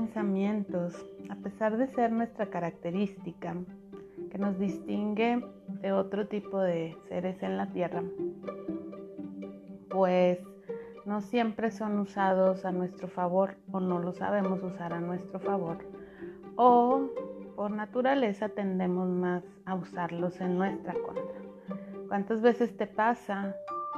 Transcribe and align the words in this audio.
pensamientos, 0.00 0.94
a 1.28 1.34
pesar 1.34 1.76
de 1.76 1.86
ser 1.88 2.10
nuestra 2.10 2.46
característica 2.46 3.54
que 4.30 4.38
nos 4.38 4.58
distingue 4.58 5.44
de 5.82 5.92
otro 5.92 6.26
tipo 6.26 6.58
de 6.58 6.96
seres 7.06 7.42
en 7.42 7.58
la 7.58 7.66
Tierra, 7.66 8.02
pues 9.90 10.38
no 11.04 11.20
siempre 11.20 11.70
son 11.70 11.98
usados 11.98 12.64
a 12.64 12.72
nuestro 12.72 13.08
favor 13.08 13.56
o 13.72 13.78
no 13.78 13.98
lo 13.98 14.14
sabemos 14.14 14.62
usar 14.62 14.94
a 14.94 15.00
nuestro 15.00 15.38
favor 15.38 15.76
o 16.56 17.02
por 17.54 17.70
naturaleza 17.70 18.48
tendemos 18.48 19.06
más 19.06 19.44
a 19.66 19.74
usarlos 19.74 20.40
en 20.40 20.56
nuestra 20.56 20.94
contra. 20.94 21.40
¿Cuántas 22.08 22.40
veces 22.40 22.74
te 22.74 22.86
pasa 22.86 23.54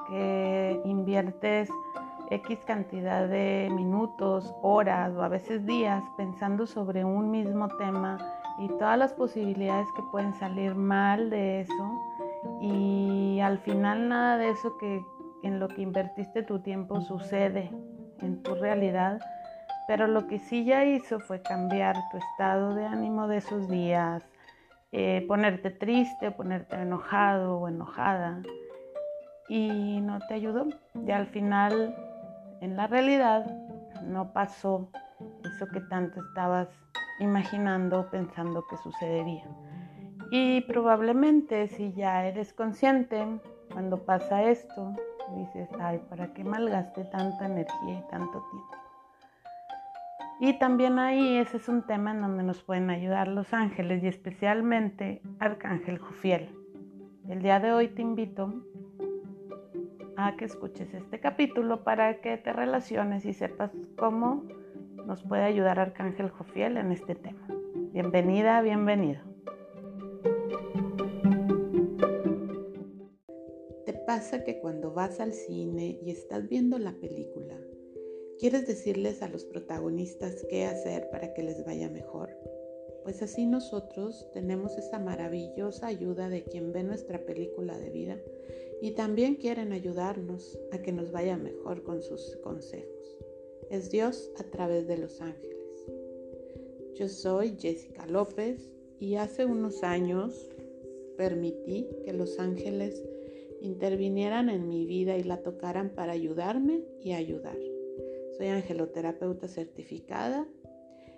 que 0.09 0.81
inviertes 0.85 1.71
X 2.35 2.61
cantidad 2.67 3.29
de 3.29 3.69
minutos, 3.73 4.55
horas 4.63 5.13
o 5.15 5.23
a 5.23 5.29
veces 5.29 5.67
días 5.67 6.03
pensando 6.17 6.67
sobre 6.67 7.05
un 7.05 7.31
mismo 7.31 7.69
tema 7.77 8.19
y 8.59 8.69
todas 8.69 8.99
las 8.99 9.13
posibilidades 9.13 9.87
que 9.95 10.03
pueden 10.11 10.33
salir 10.35 10.75
mal 10.75 11.31
de 11.31 11.61
eso 11.61 12.01
y 12.61 13.41
al 13.41 13.59
final 13.59 14.09
nada 14.09 14.39
de 14.39 14.51
eso 14.51 14.77
que 14.79 15.05
en 15.43 15.59
lo 15.61 15.69
que 15.69 15.83
invertiste 15.83 16.43
tu 16.43 16.61
tiempo 16.61 17.01
sucede 17.01 17.71
en 18.21 18.43
tu 18.43 18.55
realidad, 18.55 19.21
pero 19.87 20.07
lo 20.07 20.27
que 20.27 20.39
sí 20.39 20.65
ya 20.65 20.85
hizo 20.85 21.19
fue 21.21 21.43
cambiar 21.43 21.97
tu 22.11 22.19
estado 22.19 22.75
de 22.75 22.87
ánimo 22.87 23.27
de 23.29 23.39
esos 23.39 23.69
días, 23.69 24.25
eh, 24.93 25.25
ponerte 25.27 25.71
triste, 25.71 26.31
ponerte 26.31 26.77
enojado 26.77 27.59
o 27.59 27.69
enojada 27.69 28.43
y 29.49 30.01
no 30.01 30.19
te 30.29 30.35
ayudó. 30.35 30.67
Y 31.07 31.11
al 31.11 31.27
final, 31.27 31.95
en 32.63 32.77
la 32.77 32.87
realidad, 32.87 33.45
no 34.05 34.33
pasó 34.33 34.89
eso 35.45 35.67
que 35.67 35.81
tanto 35.81 36.21
estabas 36.29 36.69
imaginando, 37.19 38.09
pensando 38.09 38.65
que 38.71 38.77
sucedería. 38.77 39.45
Y 40.31 40.61
probablemente 40.63 41.67
si 41.67 41.93
ya 41.93 42.25
eres 42.25 42.53
consciente, 42.53 43.27
cuando 43.73 44.05
pasa 44.05 44.45
esto, 44.45 44.95
dices, 45.37 45.69
ay, 45.81 46.01
¿para 46.09 46.33
qué 46.33 46.45
malgaste 46.45 47.05
tanta 47.07 47.47
energía 47.47 47.99
y 47.99 48.11
tanto 48.11 48.45
tiempo? 48.51 48.77
Y 50.41 50.59
también 50.61 51.01
ahí 51.01 51.39
ese 51.39 51.57
es 51.57 51.69
un 51.69 51.83
tema 51.83 52.13
en 52.13 52.23
donde 52.23 52.45
nos 52.45 52.63
pueden 52.63 52.91
ayudar 52.91 53.27
los 53.27 53.53
ángeles 53.53 54.05
y 54.05 54.07
especialmente 54.07 55.21
Arcángel 55.41 55.99
Jofiel. 55.99 56.57
El 57.29 57.43
día 57.43 57.59
de 57.59 57.73
hoy 57.73 57.89
te 57.89 58.03
invito 58.03 58.55
a 60.17 60.37
que 60.37 60.45
escuches 60.45 60.93
este 60.95 61.21
capítulo 61.21 61.85
para 61.85 62.21
que 62.21 62.37
te 62.37 62.53
relaciones 62.53 63.25
y 63.25 63.33
sepas 63.33 63.71
cómo 63.97 64.45
nos 65.07 65.23
puede 65.23 65.43
ayudar 65.43 65.79
Arcángel 65.79 66.31
Jofiel 66.31 66.77
en 66.77 66.93
este 66.93 67.15
tema. 67.15 67.47
Bienvenida, 67.93 68.61
bienvenido. 68.63 69.33
pasa 74.13 74.45
que 74.45 74.59
cuando 74.59 74.93
vas 74.93 75.21
al 75.21 75.33
cine 75.33 75.99
y 76.03 76.11
estás 76.11 76.47
viendo 76.49 76.79
la 76.79 76.93
película, 76.93 77.59
quieres 78.39 78.67
decirles 78.67 79.23
a 79.23 79.29
los 79.29 79.47
protagonistas 79.47 80.45
qué 80.51 80.67
hacer 80.67 81.09
para 81.11 81.33
que 81.33 81.43
les 81.43 81.65
vaya 81.65 81.89
mejor? 81.89 82.29
Pues 83.05 83.23
así 83.23 83.47
nosotros 83.47 84.29
tenemos 84.35 84.77
esa 84.77 84.99
maravillosa 84.99 85.87
ayuda 85.87 86.29
de 86.29 86.45
quien 86.45 86.73
ve 86.73 86.83
nuestra 86.83 87.25
película 87.25 87.79
de 87.79 87.89
vida 87.89 88.19
y 88.83 88.91
también 88.91 89.37
quieren 89.37 89.73
ayudarnos 89.73 90.59
a 90.73 90.83
que 90.83 90.91
nos 90.91 91.13
vaya 91.13 91.37
mejor 91.37 91.85
con 91.85 92.03
sus 92.03 92.37
consejos. 92.43 93.17
Es 93.71 93.93
Dios 93.93 94.33
a 94.39 94.43
través 94.43 94.89
de 94.89 94.99
los 94.99 95.21
ángeles. 95.21 95.87
Yo 96.97 97.09
soy 97.09 97.57
Jessica 97.57 98.07
López 98.09 98.73
y 98.99 99.15
hace 99.15 99.47
unos 99.47 99.85
años 99.85 100.51
permití 101.17 101.87
que 102.05 102.13
los 102.13 102.41
ángeles 102.41 103.01
intervinieran 103.61 104.51
en 104.51 104.69
mi 104.69 104.85
vida 104.85 105.17
y 105.17 105.23
la 105.23 105.45
tocaran 105.45 105.91
para 105.91 106.11
ayudarme 106.11 106.83
y 107.01 107.13
ayudar. 107.13 107.59
Soy 108.37 108.49
angeloterapeuta 108.49 109.47
certificada 109.47 110.49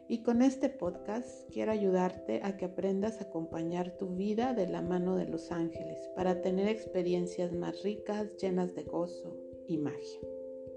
y 0.09 0.23
con 0.23 0.43
este 0.43 0.69
podcast 0.69 1.51
quiero 1.51 1.73
ayudarte 1.73 2.41
a 2.45 2.57
que 2.57 2.67
aprendas 2.67 3.21
a 3.21 3.25
acompañar 3.25 3.97
tu 3.97 4.15
vida 4.15 4.53
de 4.53 4.67
la 4.67 4.83
mano 4.83 5.17
de 5.17 5.27
los 5.27 5.51
ángeles 5.51 6.11
para 6.15 6.43
tener 6.43 6.69
experiencias 6.69 7.53
más 7.53 7.83
ricas, 7.83 8.37
llenas 8.37 8.75
de 8.75 8.85
gozo 8.85 9.37
y 9.67 9.79
magia. 9.79 10.21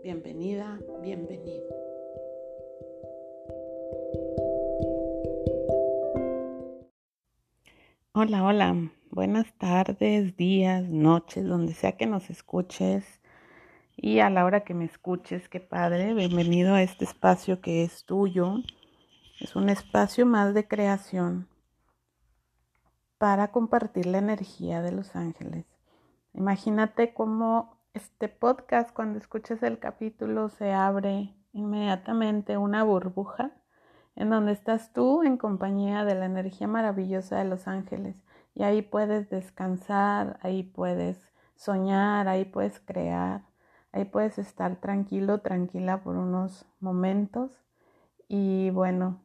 Bienvenida, 0.04 0.80
bienvenido. 1.02 1.68
Hola, 8.14 8.44
hola. 8.44 8.92
Buenas 9.12 9.52
tardes, 9.58 10.36
días, 10.38 10.88
noches, 10.90 11.46
donde 11.46 11.74
sea 11.74 11.94
que 11.94 12.06
nos 12.06 12.30
escuches 12.30 13.04
y 14.00 14.20
a 14.20 14.30
la 14.30 14.46
hora 14.46 14.64
que 14.64 14.76
me 14.76 14.86
escuches, 14.86 15.50
qué 15.50 15.60
padre, 15.60 16.14
bienvenido 16.14 16.76
a 16.76 16.84
este 16.84 17.04
espacio 17.04 17.62
que 17.62 17.84
es 17.84 18.06
tuyo. 18.06 18.58
Es 19.40 19.56
un 19.56 19.70
espacio 19.70 20.26
más 20.26 20.56
de 20.56 20.68
creación 20.68 21.48
para 23.20 23.52
compartir 23.52 24.08
la 24.08 24.18
energía 24.18 24.82
de 24.82 24.92
los 24.92 25.16
ángeles. 25.16 25.68
Imagínate 26.34 27.14
cómo 27.14 27.78
este 27.94 28.30
podcast, 28.30 28.92
cuando 28.94 29.20
escuches 29.20 29.62
el 29.62 29.78
capítulo, 29.78 30.50
se 30.50 30.74
abre 30.74 31.36
inmediatamente 31.54 32.58
una 32.58 32.84
burbuja 32.84 33.52
en 34.16 34.32
donde 34.32 34.54
estás 34.54 34.92
tú 34.92 35.22
en 35.22 35.38
compañía 35.38 36.04
de 36.04 36.16
la 36.16 36.26
energía 36.26 36.68
maravillosa 36.68 37.38
de 37.38 37.46
los 37.46 37.68
ángeles 37.68 38.16
y 38.56 38.64
ahí 38.64 38.82
puedes 38.82 39.30
descansar, 39.30 40.40
ahí 40.42 40.64
puedes 40.64 41.32
soñar, 41.56 42.28
ahí 42.28 42.44
puedes 42.44 42.80
crear, 42.80 43.44
ahí 43.92 44.06
puedes 44.06 44.40
estar 44.40 44.78
tranquilo, 44.78 45.42
tranquila 45.42 46.02
por 46.02 46.16
unos 46.16 46.66
momentos. 46.80 47.52
Y 48.28 48.72
bueno, 48.72 49.22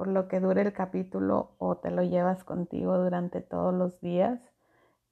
por 0.00 0.08
lo 0.08 0.28
que 0.28 0.40
dure 0.40 0.62
el 0.62 0.72
capítulo 0.72 1.50
o 1.58 1.76
te 1.76 1.90
lo 1.90 2.02
llevas 2.02 2.42
contigo 2.42 2.96
durante 2.96 3.42
todos 3.42 3.74
los 3.74 4.00
días. 4.00 4.40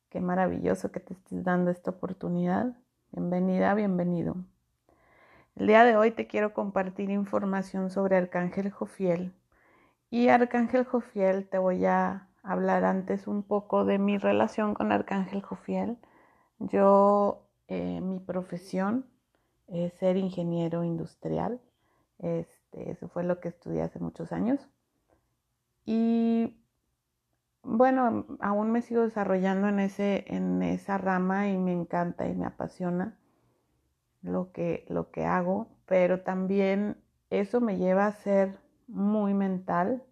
Qué 0.08 0.18
maravilloso 0.18 0.90
que 0.90 0.98
te 0.98 1.12
estés 1.12 1.44
dando 1.44 1.70
esta 1.70 1.90
oportunidad. 1.90 2.74
Bienvenida, 3.12 3.74
bienvenido. 3.74 4.36
El 5.56 5.66
día 5.66 5.84
de 5.84 5.98
hoy 5.98 6.12
te 6.12 6.26
quiero 6.26 6.54
compartir 6.54 7.10
información 7.10 7.90
sobre 7.90 8.16
Arcángel 8.16 8.70
Jofiel. 8.70 9.34
Y 10.08 10.28
Arcángel 10.28 10.86
Jofiel 10.86 11.46
te 11.50 11.58
voy 11.58 11.84
a 11.84 12.26
hablar 12.42 12.86
antes 12.86 13.26
un 13.26 13.42
poco 13.42 13.84
de 13.84 13.98
mi 13.98 14.16
relación 14.16 14.72
con 14.72 14.90
Arcángel 14.90 15.42
Jofiel. 15.42 15.98
Yo, 16.60 17.46
eh, 17.66 18.00
mi 18.00 18.20
profesión 18.20 19.04
es 19.66 19.92
ser 19.98 20.16
ingeniero 20.16 20.82
industrial. 20.82 21.60
Este, 22.20 22.90
eso 22.90 23.08
fue 23.10 23.22
lo 23.22 23.38
que 23.38 23.48
estudié 23.48 23.82
hace 23.82 23.98
muchos 23.98 24.32
años. 24.32 24.66
Y 25.90 26.54
bueno, 27.62 28.26
aún 28.40 28.70
me 28.72 28.82
sigo 28.82 29.04
desarrollando 29.04 29.68
en, 29.68 29.80
ese, 29.80 30.22
en 30.26 30.62
esa 30.62 30.98
rama 30.98 31.48
y 31.48 31.56
me 31.56 31.72
encanta 31.72 32.28
y 32.28 32.34
me 32.34 32.44
apasiona 32.44 33.16
lo 34.20 34.52
que, 34.52 34.84
lo 34.90 35.10
que 35.10 35.24
hago, 35.24 35.68
pero 35.86 36.20
también 36.20 36.98
eso 37.30 37.62
me 37.62 37.78
lleva 37.78 38.04
a 38.04 38.12
ser 38.12 38.58
muy 38.86 39.32
mental 39.32 40.02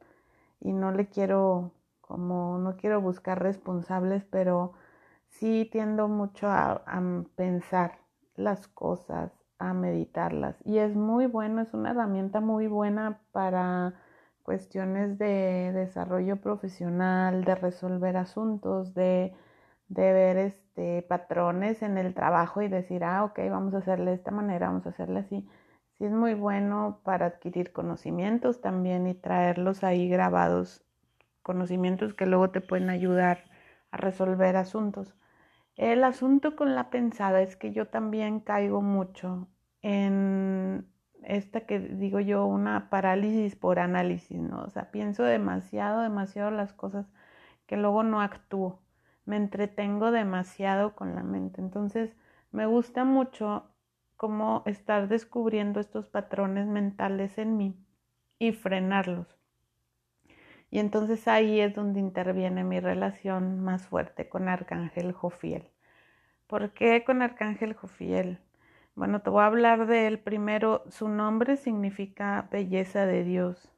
y 0.61 0.73
no 0.73 0.93
le 0.93 1.11
quiero 1.11 1.73
como 2.01 2.57
no 2.57 2.79
quiero 2.79 3.03
buscar 3.03 3.43
responsables, 3.43 4.25
pero 4.25 4.73
sí 5.29 5.69
tiendo 5.71 6.09
mucho 6.09 6.49
a, 6.49 6.85
pensar 7.35 7.99
las 8.35 8.67
cosas, 8.67 9.31
a 9.59 9.75
meditarlas. 9.75 10.57
Y 10.65 10.79
es 10.79 10.97
muy 10.97 11.27
bueno, 11.27 11.61
es 11.61 11.75
una 11.75 11.91
herramienta 11.91 12.41
muy 12.41 12.67
buena 12.67 13.21
para 13.33 13.93
cuestiones 14.47 15.19
de 15.19 15.73
desarrollo 15.75 16.41
profesional, 16.41 17.45
de 17.45 17.57
resolver 17.57 18.17
asuntos, 18.17 18.95
de, 18.95 19.35
de 19.89 20.13
ver 20.13 20.37
este, 20.39 21.03
patrones 21.03 21.83
en 21.83 21.99
el 21.99 22.15
trabajo 22.15 22.63
y 22.63 22.69
decir, 22.69 23.03
ah, 23.03 23.25
ok, 23.25 23.41
vamos 23.51 23.75
a 23.75 23.79
hacerle 23.79 24.13
de 24.13 24.17
esta 24.17 24.31
manera, 24.31 24.69
vamos 24.69 24.87
a 24.87 24.91
hacerle 24.91 25.21
así. 25.21 25.49
Sí 25.99 26.05
es 26.05 26.13
muy 26.13 26.35
bueno 26.35 27.01
para 27.05 27.27
adquirir 27.27 27.73
conocimientos 27.73 28.61
también 28.61 29.09
y 29.09 29.15
traerlos 29.15 29.83
ahí 29.83 30.09
grabados 30.09 30.85
conocimientos 31.43 32.15
que 32.15 32.27
luego 32.27 32.51
te 32.51 32.61
pueden 32.61 32.89
ayudar 32.89 33.45
a 33.91 33.97
resolver 33.97 34.57
asuntos. 34.57 35.17
El 35.75 36.05
asunto 36.05 36.55
con 36.55 36.77
la 36.77 36.89
pensada 36.91 37.43
es 37.43 37.57
que 37.57 37.73
yo 37.73 37.89
también 37.89 38.41
caigo 38.41 38.81
mucho 38.81 39.49
en 39.83 40.87
esta 41.27 41.63
que 41.67 41.79
digo 41.81 42.21
yo, 42.21 42.47
una 42.47 42.89
parálisis 42.91 43.57
por 43.57 43.79
análisis, 43.79 44.39
¿no? 44.39 44.63
O 44.63 44.71
sea, 44.71 44.91
pienso 44.91 45.25
demasiado, 45.25 46.01
demasiado 46.01 46.51
las 46.51 46.73
cosas 46.73 47.07
que 47.67 47.77
luego 47.77 48.03
no 48.03 48.21
actúo. 48.21 48.81
Me 49.25 49.37
entretengo 49.37 50.13
demasiado 50.13 50.95
con 50.95 51.15
la 51.15 51.23
mente. 51.23 51.61
Entonces, 51.61 52.15
me 52.53 52.67
gusta 52.67 53.05
mucho 53.05 53.71
cómo 54.17 54.63
estar 54.67 55.09
descubriendo 55.09 55.81
estos 55.81 56.09
patrones 56.09 56.67
mentales 56.67 57.39
en 57.39 57.57
mí 57.57 57.77
y 58.39 58.53
frenarlos. 58.53 59.27
Y 60.71 60.79
entonces 60.79 61.29
ahí 61.29 61.61
es 61.61 61.75
donde 61.75 62.01
interviene 62.01 62.65
mi 62.65 62.81
relación 62.81 63.61
más 63.61 63.87
fuerte 63.87 64.29
con 64.29 64.49
Arcángel 64.49 65.13
Jofiel. 65.13 65.69
¿Por 66.47 66.73
qué 66.73 67.05
con 67.05 67.23
Arcángel 67.23 67.75
Jofiel? 67.75 68.41
Bueno, 68.97 69.21
te 69.21 69.29
voy 69.29 69.43
a 69.43 69.47
hablar 69.47 69.87
de 69.87 70.07
él 70.07 70.19
primero. 70.19 70.83
Su 70.89 71.09
nombre 71.11 71.59
significa 71.59 72.49
belleza 72.51 73.05
de 73.05 73.25
Dios. 73.25 73.71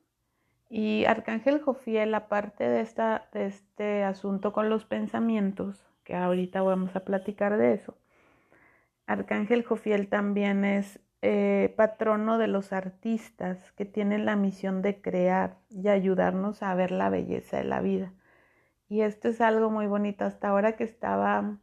Y 0.70 1.06
Arcángel 1.06 1.60
Jofiel, 1.60 2.14
aparte 2.14 2.68
de, 2.68 2.80
esta, 2.80 3.28
de 3.32 3.46
este 3.46 4.04
asunto 4.04 4.52
con 4.52 4.70
los 4.70 4.84
pensamientos, 4.84 5.84
que 6.04 6.14
ahorita 6.14 6.62
vamos 6.62 6.94
a 6.94 7.04
platicar 7.04 7.58
de 7.58 7.74
eso, 7.74 7.98
Arcángel 9.06 9.64
Jofiel 9.64 10.08
también 10.08 10.64
es 10.64 11.00
eh, 11.22 11.74
patrono 11.76 12.38
de 12.38 12.46
los 12.46 12.72
artistas 12.72 13.72
que 13.72 13.84
tienen 13.86 14.24
la 14.24 14.36
misión 14.36 14.82
de 14.82 15.00
crear 15.00 15.58
y 15.68 15.88
ayudarnos 15.88 16.62
a 16.62 16.74
ver 16.76 16.92
la 16.92 17.10
belleza 17.10 17.56
de 17.56 17.64
la 17.64 17.80
vida. 17.80 18.12
Y 18.88 19.00
esto 19.02 19.28
es 19.28 19.40
algo 19.40 19.70
muy 19.70 19.86
bonito. 19.88 20.24
Hasta 20.24 20.48
ahora 20.48 20.76
que 20.76 20.84
estaba 20.84 21.58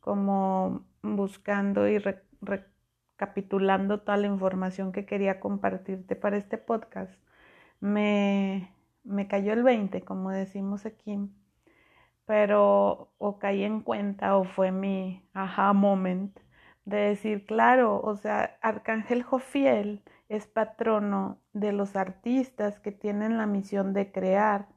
como 0.00 0.86
buscando 1.02 1.88
y 1.88 1.98
recapitulando 3.18 4.00
toda 4.00 4.16
la 4.16 4.28
información 4.28 4.92
que 4.92 5.04
quería 5.04 5.40
compartirte 5.40 6.14
para 6.14 6.36
este 6.36 6.56
podcast, 6.56 7.12
me, 7.80 8.72
me 9.02 9.26
cayó 9.26 9.52
el 9.52 9.64
20, 9.64 10.02
como 10.02 10.30
decimos 10.30 10.86
aquí, 10.86 11.18
pero 12.26 13.12
o 13.18 13.38
caí 13.40 13.64
en 13.64 13.80
cuenta 13.80 14.36
o 14.36 14.44
fue 14.44 14.70
mi 14.70 15.28
aha 15.34 15.72
moment 15.72 16.38
de 16.84 16.98
decir, 16.98 17.44
claro, 17.46 18.00
o 18.02 18.16
sea, 18.16 18.56
Arcángel 18.62 19.22
Jofiel 19.24 20.02
es 20.28 20.46
patrono 20.46 21.38
de 21.52 21.72
los 21.72 21.96
artistas 21.96 22.78
que 22.78 22.92
tienen 22.92 23.36
la 23.36 23.46
misión 23.46 23.94
de 23.94 24.12
crear 24.12 24.68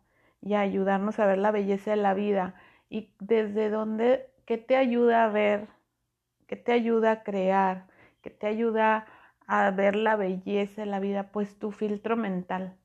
y 0.41 0.55
ayudarnos 0.55 1.19
a 1.19 1.25
ver 1.27 1.37
la 1.37 1.51
belleza 1.51 1.91
de 1.91 1.97
la 1.97 2.13
vida. 2.13 2.55
Y 2.89 3.13
desde 3.19 3.69
dónde, 3.69 4.29
¿qué 4.45 4.57
te 4.57 4.75
ayuda 4.77 5.25
a 5.25 5.29
ver? 5.29 5.67
¿Qué 6.47 6.55
te 6.55 6.73
ayuda 6.73 7.11
a 7.11 7.23
crear? 7.23 7.90
¿Qué 8.21 8.29
te 8.29 8.47
ayuda 8.47 9.05
a 9.47 9.71
ver 9.71 9.95
la 9.95 10.15
belleza 10.15 10.81
de 10.81 10.87
la 10.87 10.99
vida? 10.99 11.31
Pues 11.31 11.57
tu 11.59 11.71
filtro 11.71 12.17
mental 12.17 12.77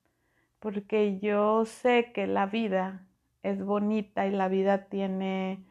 porque 0.61 1.19
yo 1.21 1.65
sé 1.65 2.12
que 2.12 2.27
la 2.27 2.47
vida 2.47 3.06
es 3.43 3.65
bonita 3.65 4.27
y 4.27 4.33
la 4.33 4.49
vida 4.49 4.87
tiene 4.88 5.65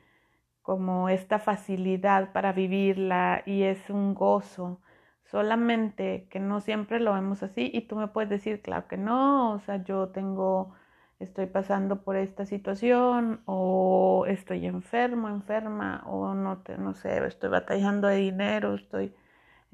como 0.62 1.10
esta 1.10 1.40
facilidad 1.40 2.32
para 2.34 2.54
vivirla 2.54 3.44
y 3.46 3.64
es 3.64 3.90
un 3.90 4.16
gozo, 4.16 4.82
solamente 5.26 6.28
que 6.30 6.40
no 6.40 6.62
siempre 6.62 7.00
lo 7.00 7.14
vemos 7.14 7.44
así 7.44 7.70
y 7.74 7.82
tú 7.82 7.96
me 7.98 8.08
puedes 8.08 8.30
decir, 8.30 8.62
claro 8.62 8.88
que 8.88 8.98
no, 8.98 9.54
o 9.54 9.60
sea, 9.60 9.84
yo 9.84 10.10
tengo, 10.10 10.74
estoy 11.20 11.48
pasando 11.48 12.04
por 12.04 12.16
esta 12.16 12.46
situación 12.46 13.42
o 13.46 14.26
estoy 14.28 14.66
enfermo, 14.66 15.30
enferma 15.30 16.04
o 16.08 16.34
no, 16.34 16.60
te, 16.60 16.78
no 16.78 16.94
sé, 16.94 17.26
estoy 17.28 17.50
batallando 17.50 18.08
de 18.08 18.18
dinero, 18.18 18.76
estoy, 18.76 19.14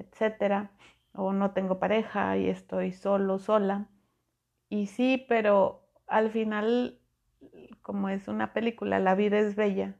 etcétera, 0.01 0.71
o 1.13 1.33
no 1.33 1.51
tengo 1.51 1.79
pareja 1.79 2.37
y 2.37 2.49
estoy 2.49 2.91
solo, 2.91 3.39
sola. 3.39 3.87
Y 4.69 4.87
sí, 4.87 5.25
pero 5.27 5.87
al 6.07 6.31
final, 6.31 6.99
como 7.81 8.09
es 8.09 8.27
una 8.27 8.53
película, 8.53 8.99
la 8.99 9.15
vida 9.15 9.39
es 9.39 9.55
bella, 9.55 9.95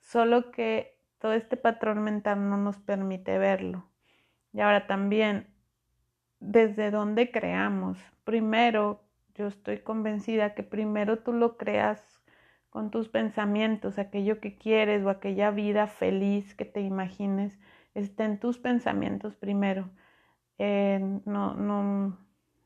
solo 0.00 0.50
que 0.50 0.98
todo 1.18 1.32
este 1.32 1.56
patrón 1.56 2.02
mental 2.02 2.48
no 2.48 2.56
nos 2.56 2.78
permite 2.78 3.38
verlo. 3.38 3.86
Y 4.52 4.60
ahora 4.60 4.86
también, 4.86 5.48
desde 6.40 6.90
dónde 6.90 7.30
creamos. 7.30 7.98
Primero, 8.24 9.02
yo 9.34 9.46
estoy 9.48 9.78
convencida 9.78 10.54
que 10.54 10.62
primero 10.62 11.18
tú 11.18 11.32
lo 11.32 11.56
creas 11.56 12.20
con 12.70 12.90
tus 12.90 13.08
pensamientos, 13.08 13.98
aquello 13.98 14.40
que 14.40 14.56
quieres 14.56 15.04
o 15.04 15.10
aquella 15.10 15.50
vida 15.50 15.86
feliz 15.86 16.54
que 16.54 16.64
te 16.64 16.80
imagines, 16.80 17.58
está 17.94 18.24
en 18.24 18.38
tus 18.38 18.58
pensamientos 18.58 19.34
primero. 19.34 19.90
Eh, 20.58 21.00
no, 21.24 21.54
no, 21.54 22.18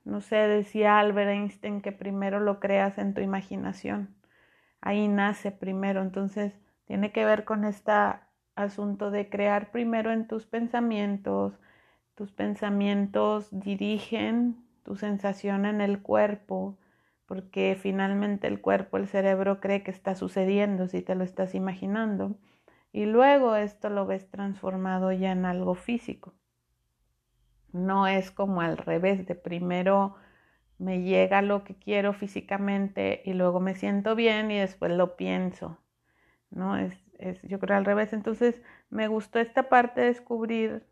no 0.04 0.20
sé, 0.20 0.36
decía 0.36 0.98
Albert 0.98 1.30
Einstein 1.30 1.80
que 1.80 1.92
primero 1.92 2.40
lo 2.40 2.60
creas 2.60 2.98
en 2.98 3.14
tu 3.14 3.20
imaginación. 3.20 4.14
Ahí 4.80 5.08
nace 5.08 5.50
primero. 5.50 6.02
Entonces, 6.02 6.54
tiene 6.86 7.12
que 7.12 7.24
ver 7.24 7.44
con 7.44 7.64
este 7.64 7.92
asunto 8.54 9.10
de 9.10 9.28
crear 9.28 9.70
primero 9.70 10.12
en 10.12 10.26
tus 10.26 10.46
pensamientos. 10.46 11.58
Tus 12.14 12.32
pensamientos 12.32 13.48
dirigen 13.50 14.56
tu 14.82 14.96
sensación 14.96 15.66
en 15.66 15.80
el 15.80 16.00
cuerpo, 16.00 16.78
porque 17.26 17.76
finalmente 17.80 18.46
el 18.46 18.60
cuerpo, 18.60 18.96
el 18.96 19.06
cerebro 19.06 19.60
cree 19.60 19.82
que 19.82 19.90
está 19.90 20.14
sucediendo 20.14 20.88
si 20.88 21.02
te 21.02 21.14
lo 21.14 21.24
estás 21.24 21.54
imaginando. 21.54 22.38
Y 22.92 23.06
luego 23.06 23.56
esto 23.56 23.90
lo 23.90 24.06
ves 24.06 24.30
transformado 24.30 25.12
ya 25.12 25.32
en 25.32 25.44
algo 25.44 25.74
físico. 25.74 26.34
No 27.72 28.06
es 28.06 28.30
como 28.30 28.60
al 28.60 28.76
revés, 28.78 29.26
de 29.26 29.34
primero 29.34 30.16
me 30.78 31.02
llega 31.02 31.42
lo 31.42 31.64
que 31.64 31.76
quiero 31.76 32.12
físicamente 32.12 33.22
y 33.24 33.34
luego 33.34 33.60
me 33.60 33.74
siento 33.74 34.14
bien 34.14 34.50
y 34.50 34.58
después 34.58 34.92
lo 34.92 35.16
pienso. 35.16 35.78
¿No? 36.50 36.76
Es, 36.76 36.94
es 37.18 37.42
yo 37.42 37.58
creo 37.58 37.76
al 37.76 37.84
revés. 37.84 38.12
Entonces 38.12 38.62
me 38.90 39.08
gustó 39.08 39.38
esta 39.38 39.68
parte 39.68 40.00
de 40.00 40.06
descubrir 40.08 40.86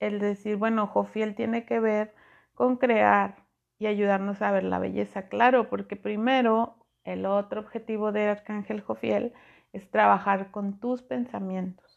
el 0.00 0.18
decir, 0.18 0.56
bueno, 0.56 0.86
Jofiel 0.86 1.34
tiene 1.34 1.64
que 1.64 1.80
ver 1.80 2.14
con 2.54 2.76
crear 2.76 3.44
y 3.78 3.86
ayudarnos 3.86 4.42
a 4.42 4.52
ver 4.52 4.64
la 4.64 4.78
belleza, 4.78 5.28
claro, 5.28 5.68
porque 5.68 5.96
primero 5.96 6.86
el 7.04 7.26
otro 7.26 7.60
objetivo 7.60 8.12
de 8.12 8.28
Arcángel 8.28 8.80
Jofiel 8.80 9.32
es 9.72 9.90
trabajar 9.90 10.50
con 10.50 10.78
tus 10.78 11.02
pensamientos 11.02 11.92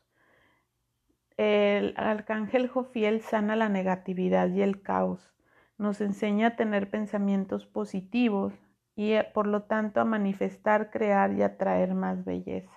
el 1.37 1.93
arcángel 1.97 2.69
Jofiel 2.69 3.21
sana 3.21 3.55
la 3.55 3.67
negatividad 3.67 4.49
y 4.49 4.61
el 4.61 4.81
caos, 4.81 5.33
nos 5.77 5.99
enseña 5.99 6.47
a 6.47 6.55
tener 6.55 6.89
pensamientos 6.89 7.65
positivos 7.65 8.53
y 8.95 9.11
eh, 9.11 9.27
por 9.33 9.47
lo 9.47 9.63
tanto 9.63 9.99
a 9.99 10.05
manifestar, 10.05 10.89
crear 10.89 11.33
y 11.33 11.41
atraer 11.41 11.93
más 11.93 12.23
belleza 12.23 12.71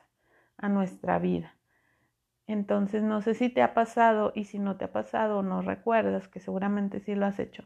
a 0.56 0.68
nuestra 0.68 1.20
vida. 1.20 1.54
Entonces 2.48 3.04
no 3.04 3.20
sé 3.20 3.34
si 3.34 3.48
te 3.48 3.62
ha 3.62 3.74
pasado 3.74 4.32
y 4.34 4.44
si 4.44 4.58
no 4.58 4.76
te 4.76 4.86
ha 4.86 4.92
pasado 4.92 5.42
no 5.44 5.62
recuerdas, 5.62 6.26
que 6.26 6.40
seguramente 6.40 6.98
sí 6.98 7.14
lo 7.14 7.26
has 7.26 7.38
hecho, 7.38 7.64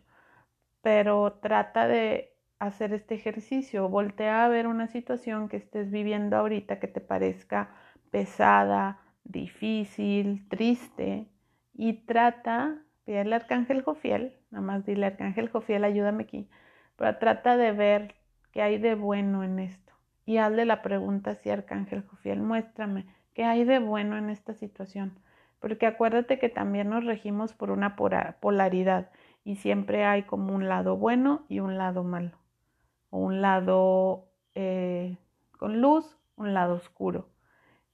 pero 0.83 1.39
trata 1.41 1.89
de 1.89 2.32
hacer 2.67 2.93
este 2.93 3.17
ejercicio, 3.17 3.89
voltea 3.89 4.45
a 4.45 4.49
ver 4.49 4.69
una 4.69 4.87
situación 4.87 5.49
que 5.49 5.57
estés 5.57 5.91
viviendo 5.91 6.37
ahorita 6.37 6.79
que 6.79 6.87
te 6.87 7.01
parezca 7.01 7.71
pesada, 8.11 9.01
difícil, 9.25 10.47
triste, 10.49 11.27
y 11.75 12.05
trata, 12.05 12.79
pide 13.05 13.21
al 13.21 13.33
arcángel 13.33 13.83
Jofiel, 13.83 14.37
nada 14.51 14.65
más 14.65 14.87
dile 14.87 15.07
arcángel 15.07 15.49
Jofiel, 15.49 15.83
ayúdame 15.83 16.23
aquí, 16.25 16.49
pero 16.97 17.17
trata 17.19 17.57
de 17.57 17.73
ver 17.73 18.15
qué 18.53 18.63
hay 18.63 18.79
de 18.79 18.95
bueno 18.95 19.43
en 19.43 19.59
esto. 19.59 19.93
Y 20.25 20.37
hazle 20.37 20.65
la 20.65 20.83
pregunta 20.83 21.35
si 21.35 21.51
arcángel 21.51 22.07
Jofiel, 22.07 22.43
muéstrame 22.43 23.07
qué 23.35 23.43
hay 23.43 23.65
de 23.65 23.81
bueno 23.81 24.17
en 24.17 24.31
esta 24.31 24.55
situación. 24.55 25.19
Porque 25.59 25.87
acuérdate 25.87 26.39
que 26.39 26.49
también 26.49 26.91
nos 26.91 27.05
regimos 27.05 27.55
por 27.55 27.71
una 27.71 27.97
polaridad 27.97 29.11
y 29.45 29.57
siempre 29.57 30.05
hay 30.05 30.23
como 30.25 30.55
un 30.55 30.69
lado 30.69 30.97
bueno 30.97 31.45
y 31.49 31.59
un 31.59 31.77
lado 31.77 32.05
malo. 32.05 32.42
Un 33.13 33.41
lado 33.41 34.27
eh, 34.55 35.17
con 35.59 35.81
luz, 35.81 36.19
un 36.37 36.55
lado 36.55 36.75
oscuro. 36.75 37.29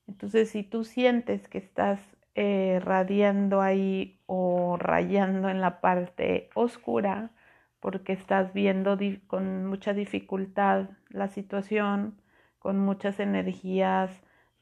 Entonces, 0.07 0.51
si 0.51 0.63
tú 0.63 0.85
sientes 0.85 1.49
que 1.49 1.59
estás 1.59 2.01
eh, 2.35 2.81
radiando 2.83 3.61
ahí 3.61 4.21
o 4.27 4.77
rayando 4.79 5.51
en 5.51 5.61
la 5.61 5.81
parte 5.81 6.49
oscura, 6.55 7.33
porque 7.81 8.13
estás 8.13 8.53
viendo 8.53 8.97
con 9.27 9.67
mucha 9.67 9.93
dificultad 9.93 10.89
la 11.11 11.29
situación, 11.29 12.21
con 12.59 12.79
muchas 12.79 13.21
energías 13.21 14.11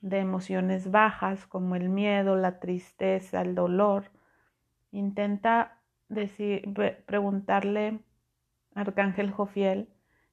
de 0.00 0.18
emociones 0.18 0.90
bajas 0.90 1.46
como 1.46 1.76
el 1.76 1.88
miedo, 1.88 2.36
la 2.36 2.60
tristeza, 2.60 3.40
el 3.42 3.54
dolor, 3.54 4.10
intenta 4.90 5.78
decir, 6.08 6.72
preguntarle 7.06 8.00
a 8.74 8.80
Arcángel 8.80 9.30
Jofiel 9.30 9.88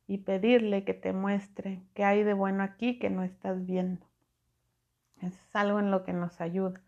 y 0.08 0.20
pedirle 0.20 0.84
que 0.84 0.94
te 0.94 1.14
muestre 1.14 1.82
qué 1.94 2.04
hay 2.04 2.24
de 2.24 2.34
bueno 2.34 2.64
aquí 2.64 3.00
que 3.00 3.10
no 3.10 3.24
estás 3.24 3.66
viendo. 3.66 4.06
Es 5.22 5.34
algo 5.54 5.80
en 5.80 5.92
lo 5.92 6.04
que 6.04 6.14
nos 6.14 6.42
ayuda. 6.42 6.82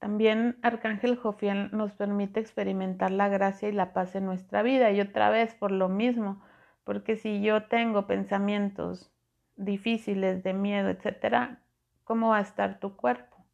También 0.00 0.58
Arcángel 0.62 1.16
Jofiel 1.16 1.68
nos 1.72 1.92
permite 1.92 2.40
experimentar 2.40 3.10
la 3.10 3.28
gracia 3.28 3.68
y 3.68 3.72
la 3.72 3.92
paz 3.92 4.14
en 4.16 4.24
nuestra 4.24 4.62
vida. 4.62 4.90
Y 4.90 5.00
otra 5.00 5.28
vez 5.30 5.54
por 5.54 5.70
lo 5.70 5.88
mismo, 5.88 6.42
porque 6.84 7.16
si 7.16 7.42
yo 7.42 7.64
tengo 7.64 8.06
pensamientos 8.06 9.12
difíciles 9.56 10.42
de 10.42 10.54
miedo, 10.54 10.88
etcétera, 10.88 11.60
¿cómo 12.04 12.30
va 12.30 12.38
a 12.38 12.42
estar 12.42 12.80
tu 12.80 12.96
cuerpo? 12.96 13.44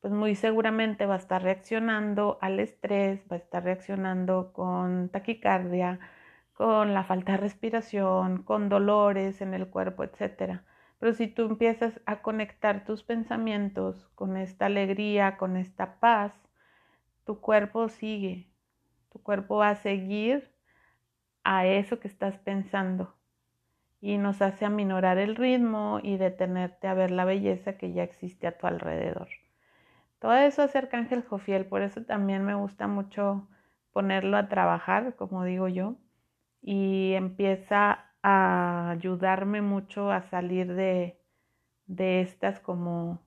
Pues 0.00 0.12
muy 0.12 0.34
seguramente 0.34 1.06
va 1.06 1.14
a 1.14 1.18
estar 1.18 1.42
reaccionando 1.42 2.38
al 2.40 2.58
estrés, 2.58 3.22
va 3.30 3.36
a 3.36 3.38
estar 3.38 3.62
reaccionando 3.62 4.52
con 4.52 5.08
taquicardia, 5.10 6.00
con 6.60 6.92
la 6.92 7.04
falta 7.04 7.32
de 7.32 7.38
respiración, 7.38 8.42
con 8.42 8.68
dolores 8.68 9.40
en 9.40 9.54
el 9.54 9.68
cuerpo, 9.68 10.04
etc. 10.04 10.60
Pero 10.98 11.14
si 11.14 11.26
tú 11.26 11.46
empiezas 11.46 12.02
a 12.04 12.20
conectar 12.20 12.84
tus 12.84 13.02
pensamientos 13.02 14.10
con 14.14 14.36
esta 14.36 14.66
alegría, 14.66 15.38
con 15.38 15.56
esta 15.56 15.98
paz, 16.00 16.34
tu 17.24 17.40
cuerpo 17.40 17.88
sigue, 17.88 18.46
tu 19.10 19.22
cuerpo 19.22 19.56
va 19.56 19.70
a 19.70 19.74
seguir 19.76 20.52
a 21.44 21.64
eso 21.64 21.98
que 21.98 22.08
estás 22.08 22.36
pensando 22.36 23.14
y 24.02 24.18
nos 24.18 24.42
hace 24.42 24.66
aminorar 24.66 25.16
el 25.16 25.36
ritmo 25.36 25.98
y 26.02 26.18
detenerte 26.18 26.88
a 26.88 26.92
ver 26.92 27.10
la 27.10 27.24
belleza 27.24 27.78
que 27.78 27.94
ya 27.94 28.02
existe 28.02 28.46
a 28.46 28.58
tu 28.58 28.66
alrededor. 28.66 29.28
Todo 30.18 30.34
eso 30.34 30.62
es 30.64 30.76
Arcángel 30.76 31.22
Jofiel, 31.22 31.64
por 31.64 31.80
eso 31.80 32.02
también 32.02 32.44
me 32.44 32.54
gusta 32.54 32.86
mucho 32.86 33.48
ponerlo 33.94 34.36
a 34.36 34.50
trabajar, 34.50 35.16
como 35.16 35.44
digo 35.44 35.66
yo, 35.66 35.96
y 36.62 37.12
empieza 37.14 38.06
a 38.22 38.90
ayudarme 38.90 39.62
mucho 39.62 40.10
a 40.10 40.22
salir 40.22 40.74
de, 40.74 41.18
de 41.86 42.20
estas 42.20 42.60
como 42.60 43.20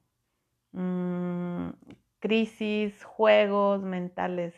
mmm, 0.72 1.70
crisis, 2.20 3.04
juegos 3.04 3.82
mentales. 3.84 4.54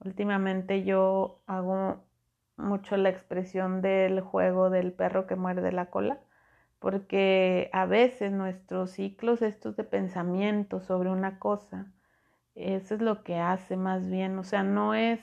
Últimamente 0.00 0.84
yo 0.84 1.42
hago 1.46 2.04
mucho 2.56 2.96
la 2.96 3.10
expresión 3.10 3.82
del 3.82 4.20
juego 4.20 4.70
del 4.70 4.92
perro 4.92 5.26
que 5.26 5.36
muerde 5.36 5.72
la 5.72 5.86
cola, 5.86 6.20
porque 6.78 7.70
a 7.72 7.86
veces 7.86 8.32
nuestros 8.32 8.92
ciclos 8.92 9.42
estos 9.42 9.76
de 9.76 9.84
pensamiento 9.84 10.80
sobre 10.80 11.10
una 11.10 11.38
cosa, 11.38 11.92
eso 12.54 12.94
es 12.94 13.00
lo 13.00 13.22
que 13.22 13.36
hace 13.38 13.76
más 13.76 14.08
bien, 14.08 14.38
o 14.38 14.44
sea, 14.44 14.62
no 14.62 14.94
es 14.94 15.20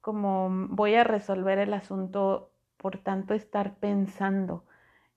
como 0.00 0.48
voy 0.70 0.94
a 0.94 1.04
resolver 1.04 1.58
el 1.58 1.74
asunto 1.74 2.52
por 2.76 2.98
tanto 2.98 3.34
estar 3.34 3.76
pensando 3.78 4.64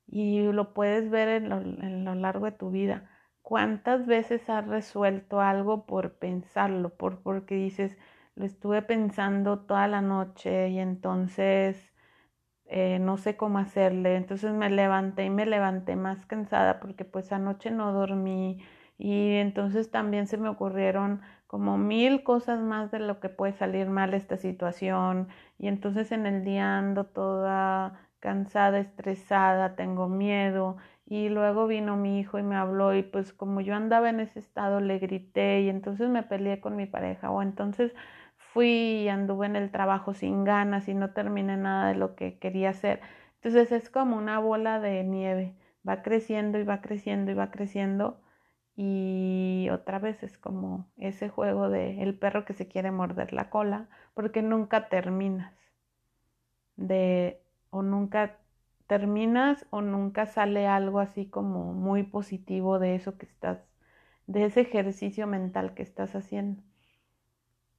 y 0.07 0.41
lo 0.51 0.73
puedes 0.73 1.09
ver 1.09 1.29
en 1.29 1.49
lo, 1.49 1.57
en 1.61 2.05
lo 2.05 2.15
largo 2.15 2.45
de 2.45 2.51
tu 2.53 2.71
vida. 2.71 3.09
¿Cuántas 3.41 4.05
veces 4.07 4.49
has 4.49 4.67
resuelto 4.67 5.41
algo 5.41 5.85
por 5.85 6.15
pensarlo, 6.17 6.95
por 6.95 7.21
porque 7.23 7.55
dices, 7.55 7.97
lo 8.35 8.45
estuve 8.45 8.81
pensando 8.81 9.59
toda 9.61 9.87
la 9.87 10.01
noche 10.01 10.69
y 10.69 10.79
entonces 10.79 11.93
eh, 12.65 12.99
no 12.99 13.17
sé 13.17 13.37
cómo 13.37 13.59
hacerle. 13.59 14.15
Entonces 14.15 14.53
me 14.53 14.69
levanté 14.69 15.25
y 15.25 15.29
me 15.29 15.45
levanté 15.45 15.95
más 15.95 16.25
cansada 16.25 16.79
porque 16.79 17.05
pues 17.05 17.31
anoche 17.31 17.71
no 17.71 17.93
dormí 17.93 18.63
y 19.03 19.35
entonces 19.35 19.91
también 19.91 20.27
se 20.27 20.37
me 20.37 20.47
ocurrieron 20.47 21.21
como 21.45 21.77
mil 21.77 22.23
cosas 22.23 22.61
más 22.61 22.89
de 22.89 22.99
lo 22.99 23.19
que 23.19 23.27
puede 23.27 23.51
salir 23.51 23.87
mal 23.89 24.13
esta 24.13 24.37
situación 24.37 25.27
y 25.59 25.67
entonces 25.67 26.13
en 26.13 26.25
el 26.25 26.45
día 26.45 26.77
ando 26.77 27.05
toda 27.05 28.07
cansada, 28.21 28.79
estresada, 28.79 29.75
tengo 29.75 30.07
miedo 30.07 30.77
y 31.05 31.27
luego 31.27 31.67
vino 31.67 31.97
mi 31.97 32.21
hijo 32.21 32.39
y 32.39 32.43
me 32.43 32.55
habló 32.55 32.95
y 32.95 33.03
pues 33.03 33.33
como 33.33 33.59
yo 33.59 33.75
andaba 33.75 34.09
en 34.09 34.21
ese 34.21 34.39
estado 34.39 34.79
le 34.79 34.99
grité 34.99 35.61
y 35.63 35.69
entonces 35.69 36.07
me 36.09 36.23
peleé 36.23 36.61
con 36.61 36.77
mi 36.77 36.85
pareja 36.85 37.29
o 37.29 37.41
entonces 37.41 37.93
fui 38.37 39.01
y 39.03 39.09
anduve 39.09 39.47
en 39.47 39.57
el 39.57 39.69
trabajo 39.69 40.13
sin 40.13 40.45
ganas 40.45 40.87
y 40.87 40.93
no 40.93 41.09
terminé 41.11 41.57
nada 41.57 41.89
de 41.89 41.95
lo 41.95 42.15
que 42.15 42.39
quería 42.39 42.69
hacer. 42.69 43.01
Entonces 43.41 43.73
es 43.73 43.89
como 43.89 44.15
una 44.15 44.39
bola 44.39 44.79
de 44.79 45.03
nieve, 45.03 45.55
va 45.87 46.01
creciendo 46.03 46.57
y 46.57 46.63
va 46.63 46.79
creciendo 46.81 47.31
y 47.31 47.33
va 47.33 47.51
creciendo 47.51 48.21
y 48.75 49.69
otra 49.71 49.99
vez 49.99 50.23
es 50.23 50.37
como 50.37 50.87
ese 50.97 51.29
juego 51.29 51.69
de 51.69 52.01
el 52.01 52.17
perro 52.17 52.45
que 52.45 52.53
se 52.53 52.67
quiere 52.67 52.91
morder 52.91 53.33
la 53.33 53.49
cola 53.49 53.87
porque 54.13 54.41
nunca 54.41 54.89
terminas 54.89 55.53
de 56.75 57.39
o 57.69 57.83
nunca 57.83 58.37
terminas 58.87 59.65
o 59.69 59.81
nunca 59.81 60.25
sale 60.25 60.67
algo 60.67 60.99
así 60.99 61.27
como 61.27 61.73
muy 61.73 62.03
positivo 62.03 62.79
de 62.79 62.95
eso 62.95 63.17
que 63.17 63.25
estás 63.25 63.59
de 64.27 64.45
ese 64.45 64.61
ejercicio 64.61 65.27
mental 65.27 65.73
que 65.73 65.83
estás 65.83 66.15
haciendo. 66.15 66.63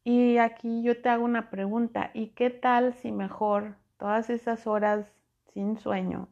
Y 0.04 0.36
aquí 0.38 0.82
yo 0.82 1.00
te 1.00 1.08
hago 1.08 1.24
una 1.24 1.50
pregunta, 1.50 2.10
¿y 2.12 2.28
qué 2.28 2.50
tal 2.50 2.92
si 2.94 3.10
mejor 3.10 3.76
todas 3.96 4.28
esas 4.28 4.66
horas 4.66 5.06
sin 5.54 5.78
sueño 5.78 6.28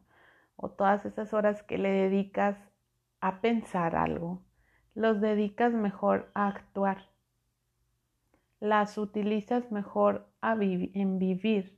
o 0.55 0.69
todas 0.69 1.05
esas 1.05 1.33
horas 1.33 1.63
que 1.63 1.77
le 1.79 1.89
dedicas 1.89 2.57
a 3.19 3.41
pensar 3.41 3.95
algo, 3.95 4.41
los 4.95 5.21
dedicas 5.21 5.73
mejor 5.73 6.29
a 6.33 6.47
actuar? 6.47 7.09
Las 8.59 8.97
utilizas 8.97 9.71
mejor 9.71 10.27
a 10.41 10.53
en 10.53 11.19
vivir, 11.19 11.77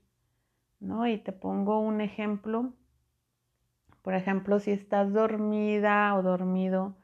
¿no? 0.80 1.08
Y 1.08 1.18
te 1.18 1.32
pongo 1.32 1.80
un 1.80 2.02
ejemplo. 2.02 2.74
Por 4.02 4.14
ejemplo, 4.14 4.60
si 4.60 4.72
estás 4.72 5.12
dormida 5.14 6.16
o 6.16 6.22
dormido, 6.22 6.96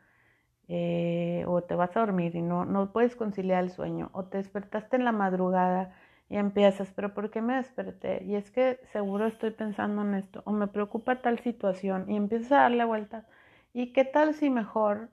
eh, 0.67 1.43
o 1.47 1.63
te 1.63 1.75
vas 1.75 1.95
a 1.97 2.01
dormir 2.01 2.35
y 2.35 2.41
no, 2.41 2.65
no 2.65 2.93
puedes 2.93 3.15
conciliar 3.15 3.63
el 3.63 3.71
sueño, 3.71 4.09
o 4.13 4.25
te 4.25 4.37
despertaste 4.37 4.95
en 4.95 5.05
la 5.05 5.11
madrugada 5.11 5.93
y 6.29 6.37
empiezas, 6.37 6.91
pero 6.93 7.13
¿por 7.13 7.29
qué 7.29 7.41
me 7.41 7.55
desperté? 7.55 8.23
Y 8.23 8.35
es 8.35 8.51
que 8.51 8.79
seguro 8.93 9.27
estoy 9.27 9.51
pensando 9.51 10.01
en 10.03 10.15
esto, 10.15 10.41
o 10.45 10.51
me 10.53 10.67
preocupa 10.67 11.21
tal 11.21 11.39
situación, 11.39 12.09
y 12.09 12.15
empiezas 12.15 12.53
a 12.53 12.61
darle 12.61 12.85
vueltas. 12.85 13.25
¿Y 13.73 13.93
qué 13.93 14.05
tal 14.05 14.33
si 14.33 14.49
mejor, 14.49 15.09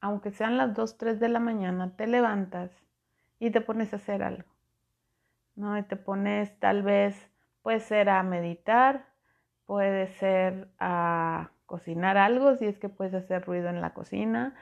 aunque 0.00 0.30
sean 0.30 0.56
las 0.56 0.74
2, 0.74 0.98
3 0.98 1.20
de 1.20 1.28
la 1.28 1.40
mañana, 1.40 1.96
te 1.96 2.06
levantas 2.06 2.70
y 3.38 3.50
te 3.50 3.60
pones 3.60 3.92
a 3.92 3.96
hacer 3.96 4.22
algo? 4.22 4.48
¿No? 5.54 5.78
Y 5.78 5.82
te 5.82 5.96
pones 5.96 6.58
tal 6.60 6.82
vez, 6.82 7.30
puede 7.62 7.80
ser 7.80 8.08
a 8.08 8.22
meditar, 8.22 9.06
puede 9.66 10.08
ser 10.08 10.68
a 10.78 11.50
cocinar 11.66 12.16
algo, 12.16 12.56
si 12.56 12.66
es 12.66 12.78
que 12.78 12.88
puedes 12.88 13.14
hacer 13.14 13.44
ruido 13.44 13.68
en 13.68 13.80
la 13.80 13.94
cocina, 13.94 14.54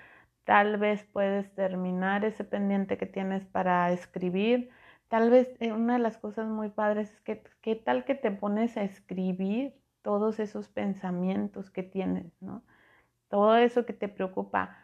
Tal 0.45 0.77
vez 0.77 1.05
puedes 1.05 1.55
terminar 1.55 2.25
ese 2.25 2.45
pendiente 2.45 2.99
que 2.99 3.07
tienes 3.07 3.45
para 3.47 3.91
escribir. 3.93 4.71
Tal 5.09 5.31
vez 5.31 5.49
eh, 5.61 5.73
una 5.73 5.95
de 5.95 6.01
las 6.01 6.19
cosas 6.19 6.47
muy 6.49 6.69
padres 6.69 7.13
es 7.13 7.21
que 7.23 7.43
qué 7.63 7.77
tal 7.77 8.05
que 8.05 8.15
te 8.15 8.31
pones 8.31 8.77
a 8.77 8.83
escribir 8.83 9.75
todos 10.03 10.39
esos 10.41 10.69
pensamientos 10.69 11.71
que 11.71 11.83
tienes, 11.83 12.31
¿no? 12.43 12.63
Todo 13.29 13.57
eso 13.57 13.87
que 13.87 13.95
te 13.95 14.09
preocupa. 14.09 14.79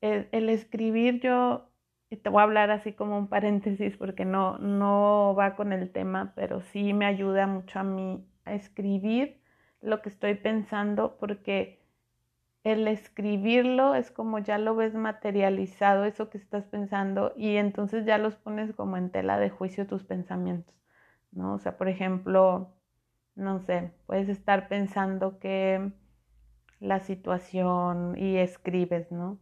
El, 0.00 0.48
escribir 0.48 1.20
yo, 1.20 1.70
te 2.08 2.28
voy 2.28 2.40
a 2.40 2.44
hablar 2.44 2.70
así 2.70 2.92
como 2.92 3.18
un 3.18 3.28
paréntesis 3.28 3.96
porque 3.96 4.24
no, 4.24 4.58
no 4.58 5.34
va 5.36 5.56
con 5.56 5.72
el 5.72 5.90
tema, 5.90 6.32
pero 6.36 6.62
sí 6.62 6.92
me 6.92 7.06
ayuda 7.06 7.46
mucho 7.46 7.80
a 7.80 7.82
mí 7.82 8.24
a 8.44 8.54
escribir 8.54 9.40
lo 9.80 10.02
que 10.02 10.08
estoy 10.08 10.34
pensando 10.34 11.16
porque 11.18 11.78
el 12.64 12.88
escribirlo 12.88 13.94
es 13.94 14.10
como 14.10 14.38
ya 14.38 14.58
lo 14.58 14.74
ves 14.76 14.94
materializado, 14.94 16.04
eso 16.04 16.28
que 16.30 16.38
estás 16.38 16.64
pensando, 16.64 17.32
y 17.36 17.56
entonces 17.56 18.04
ya 18.04 18.18
los 18.18 18.36
pones 18.36 18.74
como 18.74 18.96
en 18.96 19.10
tela 19.10 19.38
de 19.38 19.50
juicio 19.50 19.86
tus 19.86 20.04
pensamientos, 20.04 20.74
¿no? 21.32 21.54
O 21.54 21.58
sea, 21.58 21.78
por 21.78 21.88
ejemplo, 21.88 22.74
no 23.34 23.60
sé, 23.60 23.92
puedes 24.06 24.28
estar 24.28 24.68
pensando 24.68 25.38
que 25.38 25.92
la 26.80 27.00
situación 27.00 28.16
y 28.18 28.36
escribes, 28.36 29.10
¿no? 29.12 29.38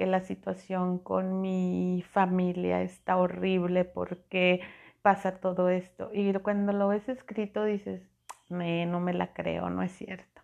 Que 0.00 0.06
la 0.06 0.22
situación 0.22 0.98
con 0.98 1.42
mi 1.42 2.02
familia 2.10 2.80
está 2.80 3.18
horrible 3.18 3.84
porque 3.84 4.62
pasa 5.02 5.40
todo 5.40 5.68
esto. 5.68 6.08
Y 6.14 6.32
cuando 6.38 6.72
lo 6.72 6.88
ves 6.88 7.06
escrito 7.10 7.64
dices, 7.64 8.00
me, 8.48 8.86
no 8.86 8.98
me 8.98 9.12
la 9.12 9.34
creo, 9.34 9.68
no 9.68 9.82
es 9.82 9.92
cierto. 9.92 10.40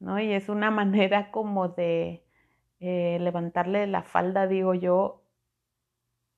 ¿no? 0.00 0.18
Y 0.18 0.32
es 0.32 0.48
una 0.48 0.70
manera 0.70 1.30
como 1.30 1.68
de 1.68 2.24
eh, 2.80 3.18
levantarle 3.20 3.86
la 3.86 4.04
falda, 4.04 4.46
digo 4.46 4.72
yo, 4.72 5.22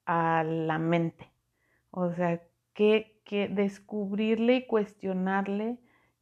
a 0.05 0.43
la 0.43 0.81
mente. 0.81 1.31
O 1.93 2.11
sea, 2.15 2.43
que, 2.75 3.23
que 3.25 3.47
descubrirle 3.47 4.57
y 4.57 4.67
cuestionarle 4.67 5.79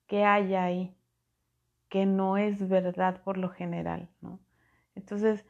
qué 0.07 0.25
hay 0.27 0.55
ahí, 0.57 0.95
que 1.89 2.05
no 2.05 2.37
es 2.37 2.69
verdad 2.69 3.23
por 3.23 3.39
lo 3.39 3.49
general, 3.49 4.11
¿no? 4.21 4.41
Entonces, 4.95 5.47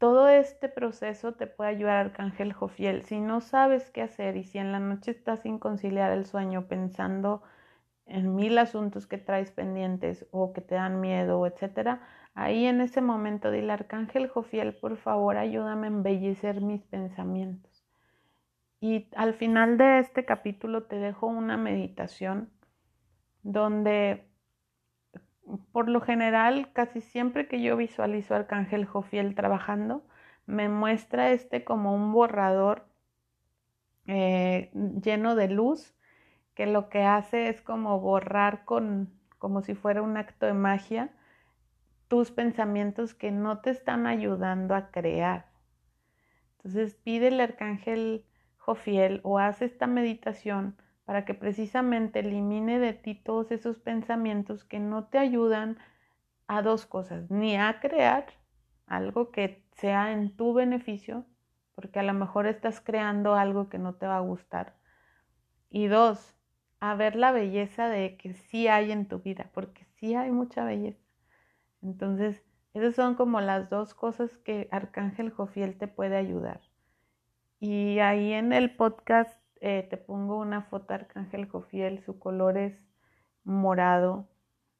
todo 0.00 0.28
este 0.28 0.70
proceso 0.70 1.34
te 1.34 1.46
puede 1.46 1.70
ayudar 1.70 1.98
Arcángel 1.98 2.54
Jofiel. 2.54 3.02
Si 3.02 3.20
no 3.20 3.42
sabes 3.42 3.90
qué 3.90 4.00
hacer 4.00 4.38
y 4.38 4.44
si 4.44 4.56
en 4.56 4.72
la 4.72 4.80
noche 4.80 5.10
estás 5.10 5.40
sin 5.42 5.58
conciliar 5.58 6.10
el 6.12 6.24
sueño 6.24 6.68
pensando 6.68 7.42
en 8.06 8.34
mil 8.34 8.56
asuntos 8.56 9.06
que 9.06 9.18
traes 9.18 9.52
pendientes 9.52 10.26
o 10.30 10.54
que 10.54 10.62
te 10.62 10.76
dan 10.76 11.02
miedo, 11.02 11.46
etcétera, 11.46 12.00
ahí 12.34 12.64
en 12.64 12.80
ese 12.80 13.02
momento 13.02 13.50
dile 13.50 13.74
Arcángel 13.74 14.28
Jofiel, 14.28 14.74
por 14.74 14.96
favor, 14.96 15.36
ayúdame 15.36 15.88
a 15.88 15.90
embellecer 15.90 16.62
mis 16.62 16.82
pensamientos. 16.86 17.84
Y 18.80 19.10
al 19.14 19.34
final 19.34 19.76
de 19.76 19.98
este 19.98 20.24
capítulo 20.24 20.84
te 20.84 20.96
dejo 20.96 21.26
una 21.26 21.58
meditación 21.58 22.50
donde 23.42 24.29
por 25.72 25.88
lo 25.88 26.00
general, 26.00 26.72
casi 26.72 27.00
siempre 27.00 27.48
que 27.48 27.62
yo 27.62 27.76
visualizo 27.76 28.34
a 28.34 28.38
Arcángel 28.38 28.84
Jofiel 28.84 29.34
trabajando, 29.34 30.04
me 30.46 30.68
muestra 30.68 31.30
este 31.30 31.64
como 31.64 31.94
un 31.94 32.12
borrador 32.12 32.86
eh, 34.06 34.70
lleno 35.02 35.34
de 35.36 35.48
luz 35.48 35.94
que 36.54 36.66
lo 36.66 36.88
que 36.88 37.02
hace 37.02 37.48
es 37.48 37.62
como 37.62 38.00
borrar 38.00 38.64
con, 38.64 39.10
como 39.38 39.62
si 39.62 39.74
fuera 39.74 40.02
un 40.02 40.16
acto 40.16 40.46
de 40.46 40.54
magia, 40.54 41.10
tus 42.08 42.30
pensamientos 42.30 43.14
que 43.14 43.30
no 43.30 43.60
te 43.60 43.70
están 43.70 44.06
ayudando 44.06 44.74
a 44.74 44.90
crear. 44.90 45.46
Entonces 46.56 46.94
pide 46.94 47.28
el 47.28 47.40
arcángel 47.40 48.24
Jofiel 48.58 49.20
o 49.22 49.38
haz 49.38 49.62
esta 49.62 49.86
meditación 49.86 50.76
para 51.10 51.24
que 51.24 51.34
precisamente 51.34 52.20
elimine 52.20 52.78
de 52.78 52.92
ti 52.92 53.16
todos 53.16 53.50
esos 53.50 53.80
pensamientos 53.80 54.62
que 54.62 54.78
no 54.78 55.06
te 55.06 55.18
ayudan 55.18 55.76
a 56.46 56.62
dos 56.62 56.86
cosas, 56.86 57.28
ni 57.32 57.56
a 57.56 57.80
crear 57.80 58.26
algo 58.86 59.32
que 59.32 59.64
sea 59.72 60.12
en 60.12 60.36
tu 60.36 60.54
beneficio, 60.54 61.26
porque 61.74 61.98
a 61.98 62.04
lo 62.04 62.14
mejor 62.14 62.46
estás 62.46 62.80
creando 62.80 63.34
algo 63.34 63.68
que 63.68 63.76
no 63.76 63.96
te 63.96 64.06
va 64.06 64.18
a 64.18 64.20
gustar. 64.20 64.76
Y 65.68 65.88
dos, 65.88 66.36
a 66.78 66.94
ver 66.94 67.16
la 67.16 67.32
belleza 67.32 67.88
de 67.88 68.16
que 68.16 68.34
sí 68.34 68.68
hay 68.68 68.92
en 68.92 69.08
tu 69.08 69.18
vida, 69.18 69.50
porque 69.52 69.86
sí 69.96 70.14
hay 70.14 70.30
mucha 70.30 70.64
belleza. 70.64 71.02
Entonces, 71.82 72.40
esas 72.72 72.94
son 72.94 73.16
como 73.16 73.40
las 73.40 73.68
dos 73.68 73.94
cosas 73.94 74.30
que 74.44 74.68
Arcángel 74.70 75.30
Jofiel 75.30 75.76
te 75.76 75.88
puede 75.88 76.16
ayudar. 76.16 76.60
Y 77.58 77.98
ahí 77.98 78.32
en 78.32 78.52
el 78.52 78.76
podcast 78.76 79.39
eh, 79.60 79.86
te 79.88 79.96
pongo 79.96 80.38
una 80.38 80.62
foto 80.62 80.88
de 80.88 80.94
Arcángel 80.94 81.46
Jofiel, 81.48 82.02
su 82.04 82.18
color 82.18 82.58
es 82.58 82.74
morado. 83.44 84.28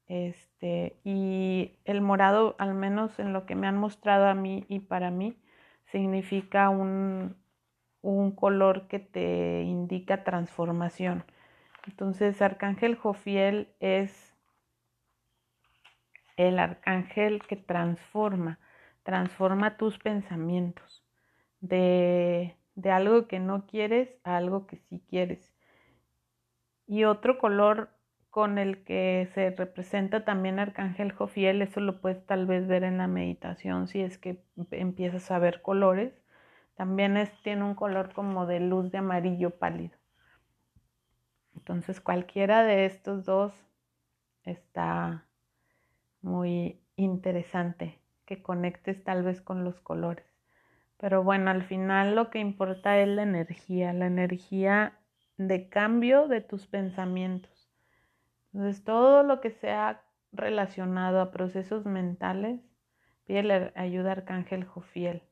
Este, 0.06 0.96
y 1.04 1.78
el 1.84 2.00
morado, 2.00 2.56
al 2.58 2.74
menos 2.74 3.18
en 3.20 3.32
lo 3.32 3.46
que 3.46 3.54
me 3.54 3.68
han 3.68 3.76
mostrado 3.78 4.26
a 4.26 4.34
mí 4.34 4.64
y 4.68 4.80
para 4.80 5.10
mí, 5.10 5.36
significa 5.86 6.68
un, 6.68 7.36
un 8.02 8.32
color 8.32 8.88
que 8.88 8.98
te 8.98 9.62
indica 9.62 10.24
transformación. 10.24 11.24
Entonces, 11.86 12.42
Arcángel 12.42 12.96
Jofiel 12.96 13.68
es 13.80 14.34
el 16.36 16.58
arcángel 16.58 17.42
que 17.46 17.56
transforma, 17.56 18.58
transforma 19.02 19.76
tus 19.76 19.98
pensamientos 19.98 21.04
de, 21.60 22.56
de 22.80 22.90
algo 22.90 23.26
que 23.26 23.38
no 23.38 23.66
quieres 23.66 24.08
a 24.24 24.36
algo 24.36 24.66
que 24.66 24.76
sí 24.76 25.02
quieres. 25.08 25.52
Y 26.86 27.04
otro 27.04 27.38
color 27.38 27.90
con 28.30 28.58
el 28.58 28.84
que 28.84 29.28
se 29.34 29.50
representa 29.50 30.24
también 30.24 30.58
Arcángel 30.58 31.12
Jofiel, 31.12 31.62
eso 31.62 31.80
lo 31.80 32.00
puedes 32.00 32.24
tal 32.26 32.46
vez 32.46 32.66
ver 32.66 32.84
en 32.84 32.98
la 32.98 33.08
meditación 33.08 33.88
si 33.88 34.00
es 34.00 34.18
que 34.18 34.42
empiezas 34.70 35.30
a 35.30 35.38
ver 35.38 35.62
colores, 35.62 36.12
también 36.74 37.16
es, 37.16 37.30
tiene 37.42 37.64
un 37.64 37.74
color 37.74 38.12
como 38.14 38.46
de 38.46 38.60
luz 38.60 38.90
de 38.90 38.98
amarillo 38.98 39.58
pálido. 39.58 39.96
Entonces 41.56 42.00
cualquiera 42.00 42.64
de 42.64 42.86
estos 42.86 43.24
dos 43.24 43.52
está 44.44 45.26
muy 46.22 46.80
interesante 46.96 48.00
que 48.24 48.42
conectes 48.42 49.02
tal 49.02 49.24
vez 49.24 49.40
con 49.40 49.64
los 49.64 49.80
colores. 49.80 50.29
Pero 51.00 51.24
bueno, 51.24 51.50
al 51.50 51.62
final 51.62 52.14
lo 52.14 52.28
que 52.28 52.40
importa 52.40 52.98
es 52.98 53.08
la 53.08 53.22
energía, 53.22 53.94
la 53.94 54.06
energía 54.06 54.98
de 55.38 55.70
cambio 55.70 56.28
de 56.28 56.42
tus 56.42 56.66
pensamientos. 56.66 57.70
Entonces 58.52 58.84
todo 58.84 59.22
lo 59.22 59.40
que 59.40 59.50
sea 59.50 60.02
relacionado 60.30 61.22
a 61.22 61.30
procesos 61.30 61.86
mentales, 61.86 62.60
pide 63.24 63.72
ayuda 63.76 64.10
a 64.10 64.12
Arcángel 64.12 64.64
Jofiel. 64.64 65.22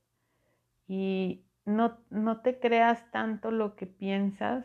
Y 0.87 1.45
no, 1.67 1.99
no 2.09 2.41
te 2.41 2.59
creas 2.59 3.11
tanto 3.11 3.51
lo 3.51 3.77
que 3.77 3.87
piensas, 3.87 4.65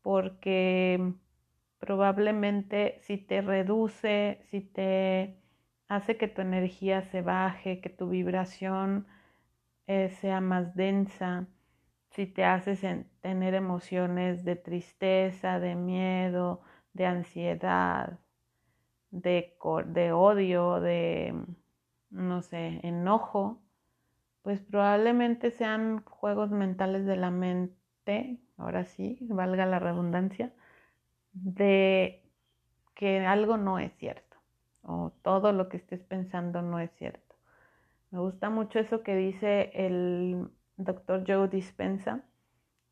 porque 0.00 1.12
probablemente 1.78 2.96
si 3.02 3.18
te 3.18 3.42
reduce, 3.42 4.40
si 4.50 4.62
te 4.62 5.36
hace 5.88 6.16
que 6.16 6.28
tu 6.28 6.40
energía 6.40 7.02
se 7.02 7.20
baje, 7.20 7.82
que 7.82 7.90
tu 7.90 8.08
vibración 8.08 9.06
eh, 9.86 10.10
sea 10.20 10.40
más 10.40 10.74
densa, 10.76 11.46
si 12.10 12.26
te 12.26 12.44
hace 12.44 12.76
tener 13.20 13.54
emociones 13.54 14.44
de 14.44 14.56
tristeza, 14.56 15.60
de 15.60 15.74
miedo, 15.74 16.62
de 16.92 17.06
ansiedad, 17.06 18.18
de, 19.10 19.56
de 19.86 20.12
odio, 20.12 20.80
de, 20.80 21.34
no 22.10 22.42
sé, 22.42 22.80
enojo, 22.82 23.62
pues 24.42 24.60
probablemente 24.62 25.50
sean 25.50 26.04
juegos 26.04 26.50
mentales 26.50 27.06
de 27.06 27.16
la 27.16 27.30
mente 27.30 28.40
ahora 28.56 28.84
sí, 28.84 29.18
valga 29.22 29.66
la 29.66 29.78
redundancia, 29.78 30.52
de 31.32 32.22
que 32.94 33.20
algo 33.26 33.56
no 33.56 33.78
es 33.78 33.92
cierto 33.98 34.36
o 34.82 35.12
todo 35.22 35.52
lo 35.52 35.68
que 35.68 35.76
estés 35.78 36.02
pensando 36.04 36.62
no 36.62 36.78
es 36.80 36.90
cierto. 36.92 37.31
Me 38.12 38.20
gusta 38.20 38.50
mucho 38.50 38.78
eso 38.78 39.02
que 39.02 39.16
dice 39.16 39.70
el 39.74 40.50
doctor 40.76 41.24
Joe 41.26 41.48
Dispensa, 41.48 42.22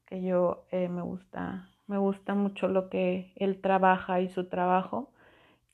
que 0.07 0.23
yo 0.23 0.67
eh, 0.71 0.89
me 0.89 1.03
gusta, 1.03 1.69
me 1.87 1.99
gusta 1.99 2.35
mucho 2.35 2.69
lo 2.69 2.89
que 2.89 3.33
él 3.37 3.61
trabaja 3.61 4.23
y 4.23 4.31
su 4.31 4.49
trabajo. 4.49 5.13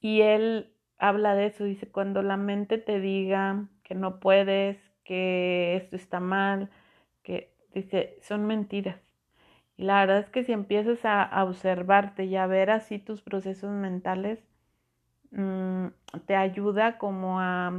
Y 0.00 0.22
él 0.22 0.74
habla 0.98 1.36
de 1.36 1.46
eso, 1.46 1.64
dice, 1.64 1.88
cuando 1.88 2.22
la 2.22 2.36
mente 2.36 2.78
te 2.78 3.00
diga 3.00 3.68
que 3.84 3.94
no 3.94 4.20
puedes, 4.20 4.78
que 5.04 5.76
esto 5.76 5.94
está 5.96 6.20
mal, 6.20 6.70
que 7.22 7.54
dice, 7.72 8.18
son 8.22 8.46
mentiras. 8.46 9.00
Y 9.76 9.84
la 9.84 10.00
verdad 10.00 10.20
es 10.20 10.30
que 10.30 10.44
si 10.44 10.52
empiezas 10.52 11.04
a, 11.04 11.44
observarte 11.44 12.24
y 12.24 12.36
a 12.36 12.46
ver 12.48 12.70
así 12.70 12.98
tus 12.98 13.22
procesos 13.22 13.70
mentales, 13.72 14.40
mm, 15.32 15.88
te 16.26 16.36
ayuda 16.36 16.98
como 16.98 17.40
a 17.40 17.72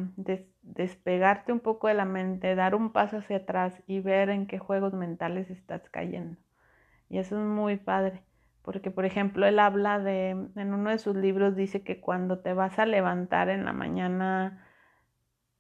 despegarte 0.67 1.51
un 1.53 1.59
poco 1.59 1.87
de 1.87 1.93
la 1.93 2.05
mente, 2.05 2.55
dar 2.55 2.75
un 2.75 2.91
paso 2.91 3.17
hacia 3.17 3.37
atrás 3.37 3.81
y 3.87 3.99
ver 3.99 4.29
en 4.29 4.47
qué 4.47 4.59
juegos 4.59 4.93
mentales 4.93 5.49
estás 5.49 5.89
cayendo. 5.89 6.37
Y 7.09 7.19
eso 7.19 7.39
es 7.39 7.45
muy 7.45 7.77
padre, 7.77 8.23
porque 8.61 8.91
por 8.91 9.05
ejemplo 9.05 9.45
él 9.45 9.59
habla 9.59 9.99
de, 9.99 10.29
en 10.29 10.73
uno 10.73 10.89
de 10.89 10.99
sus 10.99 11.15
libros 11.15 11.55
dice 11.55 11.83
que 11.83 12.01
cuando 12.01 12.39
te 12.39 12.53
vas 12.53 12.79
a 12.79 12.85
levantar 12.85 13.49
en 13.49 13.65
la 13.65 13.73
mañana, 13.73 14.65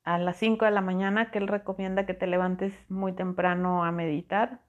a 0.03 0.17
las 0.19 0.37
5 0.37 0.65
de 0.65 0.71
la 0.71 0.81
mañana, 0.81 1.31
que 1.31 1.39
él 1.39 1.47
recomienda 1.47 2.05
que 2.05 2.13
te 2.13 2.27
levantes 2.27 2.73
muy 2.89 3.13
temprano 3.13 3.83
a 3.83 3.91
meditar, 3.91 4.61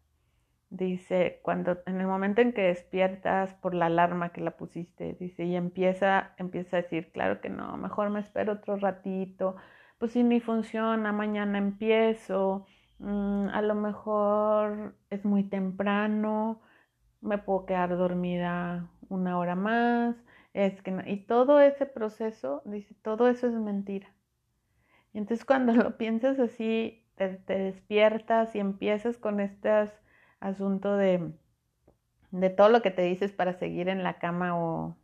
Dice, 0.70 1.40
cuando 1.42 1.79
en 1.87 1.98
el 2.01 2.07
momento 2.07 2.42
en 2.42 2.53
que 2.53 2.61
despiertas 2.62 3.55
por 3.55 3.72
la 3.74 3.87
alarma 3.87 4.33
que 4.33 4.42
la 4.42 4.51
pusiste, 4.59 5.16
dice, 5.18 5.44
y 5.44 5.57
empieza, 5.57 6.35
empieza 6.37 6.77
a 6.77 6.83
decir, 6.83 7.11
claro 7.11 7.40
que 7.40 7.48
no, 7.48 7.79
mejor 7.79 8.11
me 8.11 8.20
espero 8.20 8.53
otro 8.53 8.77
ratito, 8.77 9.57
pues 9.98 10.12
si 10.12 10.22
ni 10.22 10.40
funciona, 10.40 11.12
mañana 11.12 11.58
empiezo, 11.58 12.66
mm, 12.98 13.48
a 13.50 13.62
lo 13.62 13.74
mejor 13.74 14.96
es 15.11 15.24
muy 15.24 15.44
temprano, 15.44 16.61
me 17.20 17.38
puedo 17.38 17.66
quedar 17.66 17.96
dormida 17.96 18.90
una 19.08 19.38
hora 19.38 19.54
más, 19.56 20.16
es 20.54 20.82
que 20.82 20.90
no, 20.92 21.02
y 21.06 21.18
todo 21.26 21.61
ese 21.61 21.87
proceso, 21.87 22.62
dice, 22.64 22.94
todo 23.02 23.28
eso 23.28 23.46
es 23.48 23.54
mentira. 23.54 24.08
Entonces 25.12 25.44
cuando 25.44 25.72
lo 25.74 25.96
piensas 25.98 26.38
así, 26.38 27.04
te 27.16 27.38
despiertas 27.48 28.54
y 28.54 28.61
empiezas 28.61 29.18
con 29.18 29.40
estas 29.40 29.92
asunto 30.40 30.96
de, 30.96 31.32
de 32.30 32.50
todo 32.50 32.68
lo 32.68 32.82
que 32.82 32.90
te 32.90 33.02
dices 33.02 33.32
para 33.32 33.54
seguir 33.54 33.88
en 33.88 34.02
la 34.04 34.18
cama 34.18 34.56
o 34.58 34.96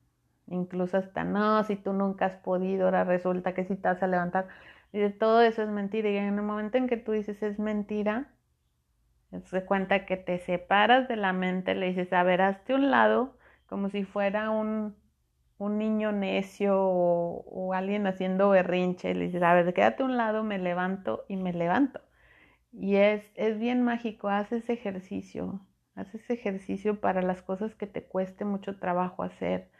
incluso 0.46 0.98
hasta 0.98 1.24
no, 1.24 1.64
si 1.64 1.76
tú 1.76 1.92
nunca 1.92 2.26
has 2.26 2.36
podido, 2.36 2.84
ahora 2.86 3.04
resulta 3.04 3.54
que 3.54 3.64
si 3.64 3.76
te 3.76 3.88
vas 3.88 4.02
a 4.02 4.06
levantar. 4.06 4.48
Dice, 4.94 5.10
todo 5.10 5.42
eso 5.42 5.60
es 5.62 5.68
mentira. 5.68 6.08
Y 6.08 6.16
en 6.16 6.38
el 6.38 6.42
momento 6.42 6.78
en 6.78 6.86
que 6.86 6.96
tú 6.96 7.10
dices 7.10 7.42
es 7.42 7.58
mentira, 7.58 8.28
se 9.46 9.64
cuenta 9.64 10.06
que 10.06 10.16
te 10.16 10.38
separas 10.38 11.08
de 11.08 11.16
la 11.16 11.32
mente, 11.32 11.74
le 11.74 11.86
dices, 11.88 12.12
a 12.12 12.22
ver, 12.22 12.40
hazte 12.40 12.74
un 12.74 12.92
lado, 12.92 13.36
como 13.66 13.88
si 13.90 14.04
fuera 14.04 14.50
un, 14.50 14.94
un 15.58 15.78
niño 15.78 16.12
necio 16.12 16.76
o, 16.80 17.72
alguien 17.74 18.06
haciendo 18.06 18.50
berrinche. 18.50 19.14
Le 19.14 19.24
dices, 19.26 19.42
a 19.42 19.54
ver, 19.54 19.74
quédate 19.74 20.04
un 20.04 20.16
lado, 20.16 20.44
me 20.44 20.58
levanto 20.58 21.24
y 21.28 21.36
me 21.38 21.52
levanto. 21.52 22.00
Y 22.72 22.94
es, 22.96 23.32
es 23.34 23.58
bien 23.58 23.82
mágico, 23.82 24.28
haz 24.28 24.52
ese 24.52 24.74
ejercicio, 24.74 25.60
haz 25.96 26.14
ese 26.14 26.34
ejercicio 26.34 27.00
para 27.00 27.20
las 27.22 27.42
cosas 27.42 27.74
que 27.74 27.88
te 27.88 28.04
cueste 28.04 28.44
mucho 28.44 28.78
trabajo 28.78 29.24
hacer 29.24 29.70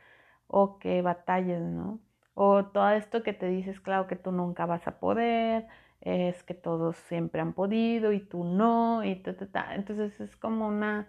o 0.49 0.79
que 0.81 1.03
batalles, 1.03 1.61
¿no? 1.63 2.01
O 2.35 2.67
todo 2.67 2.91
esto 2.91 3.23
que 3.23 3.33
te 3.33 3.47
dices, 3.49 3.81
claro 3.81 4.07
que 4.07 4.17
tú 4.17 4.33
nunca 4.33 4.67
vas 4.67 4.87
a 4.89 4.99
poder, 4.99 5.67
es 6.01 6.43
que 6.43 6.55
todos 6.55 6.97
siempre 6.97 7.41
han 7.41 7.53
podido 7.55 8.13
y 8.13 8.21
tú 8.21 8.45
no, 8.45 9.05
y 9.05 9.17
ta, 9.17 9.37
ta, 9.37 9.47
ta. 9.47 9.75
Entonces 9.75 10.21
es 10.21 10.37
como 10.37 10.69
una 10.69 11.07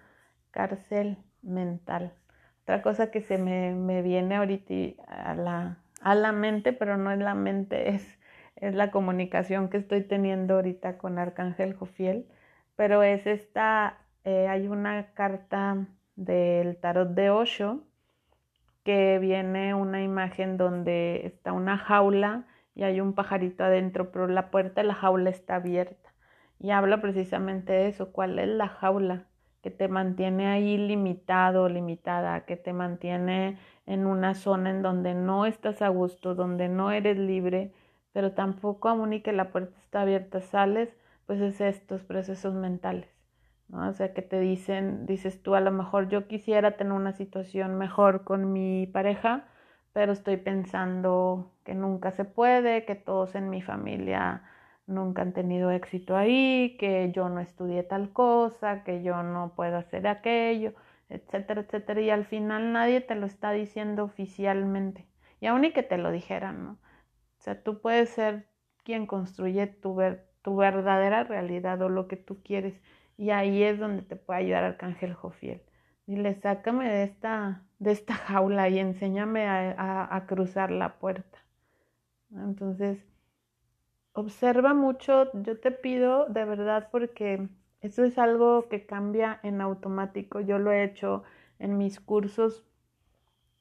cárcel 0.51 1.17
mental. 1.41 2.13
Otra 2.63 2.81
cosa 2.81 3.11
que 3.11 3.21
se 3.21 3.38
me, 3.38 3.73
me 3.73 4.01
viene 4.01 4.35
ahorita 4.38 5.03
a 5.07 5.35
la, 5.35 5.77
a 6.01 6.15
la 6.15 6.31
mente, 6.31 6.73
pero 6.73 6.97
no 6.97 7.11
es 7.11 7.19
la 7.19 7.35
mente, 7.35 7.89
es 7.95 8.17
es 8.55 8.73
la 8.73 8.91
comunicación 8.91 9.69
que 9.69 9.77
estoy 9.77 10.03
teniendo 10.03 10.55
ahorita 10.55 10.97
con 10.97 11.19
Arcángel 11.19 11.73
Jofiel, 11.73 12.25
pero 12.75 13.03
es 13.03 13.27
esta, 13.27 13.97
eh, 14.23 14.47
hay 14.47 14.67
una 14.67 15.13
carta 15.13 15.88
del 16.15 16.77
tarot 16.77 17.09
de 17.09 17.29
Osho, 17.29 17.83
que 18.86 19.17
viene 19.19 19.74
una 19.74 20.04
imagen 20.04 20.58
donde 20.58 21.26
está 21.26 21.54
una 21.54 21.78
jaula 21.78 22.45
y 22.76 22.84
hay 22.84 23.02
un 23.02 23.13
pajarito 23.13 23.63
adentro, 23.63 24.12
pero 24.12 24.28
la 24.28 24.52
puerta 24.52 24.82
de 24.82 24.88
la 24.88 24.93
jaula 24.93 25.32
está 25.32 25.56
abierta. 25.56 26.13
Y 26.60 26.69
habla 26.69 27.02
precisamente 27.02 27.74
de 27.74 27.88
eso, 27.88 28.12
cuál 28.13 28.38
es 28.38 28.48
la 28.48 28.67
jaula 28.67 29.26
que 29.63 29.71
te 29.71 29.88
mantiene 29.88 30.48
ahí 30.48 30.78
limitado, 30.78 31.67
limitada, 31.67 32.45
que 32.45 32.58
te 32.58 32.74
mantiene 32.74 33.58
en 33.88 34.06
una 34.06 34.36
zona 34.36 34.69
en 34.69 34.84
donde 34.84 35.15
no 35.15 35.48
estás 35.48 35.82
a 35.82 35.88
gusto, 35.88 36.36
donde 36.36 36.69
no 36.69 36.91
eres 36.91 37.17
libre, 37.17 37.74
pero 38.13 38.34
tampoco 38.34 38.89
aún 38.89 39.13
y 39.13 39.21
que 39.21 39.34
la 39.34 39.50
puerta 39.50 39.76
está 39.80 40.02
abierta 40.02 40.41
sales, 40.41 40.95
pues 41.26 41.41
es 41.41 41.60
estos 41.60 42.04
procesos 42.04 42.54
mentales. 42.54 43.14
¿No? 43.67 43.89
O 43.89 43.93
sea, 43.93 44.13
que 44.13 44.21
te 44.21 44.39
dicen, 44.39 45.06
dices 45.06 45.41
tú, 45.43 45.56
a 45.56 45.62
lo 45.62 45.71
mejor 45.71 46.10
yo 46.10 46.28
quisiera 46.28 46.78
tener 46.78 46.93
una 46.93 47.13
situación 47.13 47.78
mejor 47.78 48.23
con 48.23 48.51
mi 48.54 48.88
pareja, 48.88 49.47
pero 49.93 50.12
estoy 50.13 50.38
pensando 50.38 51.51
que 51.63 51.73
nunca 51.75 52.12
se 52.12 52.25
puede, 52.25 52.86
que 52.86 52.95
todos 52.95 53.36
en 53.36 53.49
mi 53.49 53.62
familia 53.62 54.43
nunca 54.88 55.21
han 55.21 55.34
tenido 55.34 55.71
éxito 55.71 56.15
ahí, 56.15 56.78
que 56.80 57.12
yo 57.12 57.30
no 57.30 57.39
estudié 57.39 57.84
tal 57.84 58.12
cosa, 58.13 58.84
que 58.84 59.04
yo 59.04 59.23
no 59.23 59.54
puedo 59.56 59.78
hacer 59.78 60.08
aquello, 60.08 60.73
etcétera, 61.10 61.62
etcétera. 61.62 62.01
Y 62.01 62.10
al 62.10 62.25
final 62.25 62.73
nadie 62.73 63.01
te 63.01 63.15
lo 63.15 63.25
está 63.25 63.51
diciendo 63.51 64.04
oficialmente. 64.04 65.08
Y 65.39 65.47
aún 65.47 65.65
y 65.65 65.73
que 65.73 65.84
te 65.84 65.97
lo 65.97 66.12
dijeran, 66.12 66.63
¿no? 66.63 66.71
O 67.39 67.41
sea, 67.43 67.62
tú 67.63 67.82
puedes 67.82 68.10
ser 68.10 68.47
quien 68.84 69.06
construye 69.08 69.67
tu, 69.67 69.97
tu 70.41 70.56
verdadera 70.56 71.23
realidad 71.23 71.82
o 71.82 71.89
lo 71.89 72.08
que 72.08 72.17
tú 72.17 72.41
quieres. 72.43 72.82
Y 73.17 73.32
ahí 73.32 73.63
es 73.63 73.80
donde 73.80 74.04
te 74.04 74.15
puede 74.15 74.41
ayudar 74.41 74.63
Arcángel 74.63 75.13
Jofiel. 75.13 75.62
Dile, 76.08 76.36
sácame 76.41 76.89
de 76.89 77.04
esta, 77.04 77.63
de 77.80 77.91
esta 77.91 78.13
jaula 78.15 78.69
y 78.69 78.80
enséñame 78.80 79.47
a, 79.47 80.15
a 80.15 80.25
cruzar 80.28 80.71
la 80.71 80.99
puerta. 80.99 81.39
Entonces, 82.32 82.99
observa 84.13 84.73
mucho, 84.73 85.30
yo 85.34 85.60
te 85.60 85.71
pido 85.71 86.25
de 86.28 86.45
verdad 86.45 86.89
porque 86.91 87.49
eso 87.82 88.04
es 88.04 88.17
algo 88.17 88.67
que 88.69 88.86
cambia 88.86 89.39
en 89.43 89.62
automático. 89.62 90.39
Yo 90.41 90.58
lo 90.58 90.71
he 90.71 90.84
hecho 90.84 91.23
en 91.60 91.78
mis 91.78 91.99
cursos, 91.99 92.65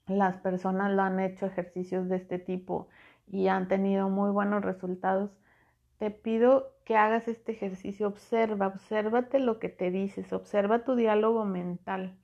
las 0.07 0.37
personas 0.39 0.93
lo 0.93 1.03
han 1.03 1.21
hecho 1.21 1.47
ejercicios 1.47 2.09
de 2.09 2.17
este 2.17 2.39
tipo 2.39 2.89
y 3.27 3.49
han 3.49 3.69
tenido 3.69 4.09
muy 4.09 4.31
buenos 4.31 4.63
resultados. 4.65 5.31
Te 5.99 6.11
pido 6.11 6.73
que 6.85 6.97
hagas 6.97 7.29
este 7.29 7.53
ejercicio, 7.53 8.09
observa, 8.09 8.69
obsérvate 8.69 9.39
lo 9.39 9.59
que 9.59 9.69
te 9.69 9.91
dices, 9.91 10.33
observa 10.33 10.85
tu 10.85 10.97
diálogo 10.97 11.45
mental. 11.45 12.17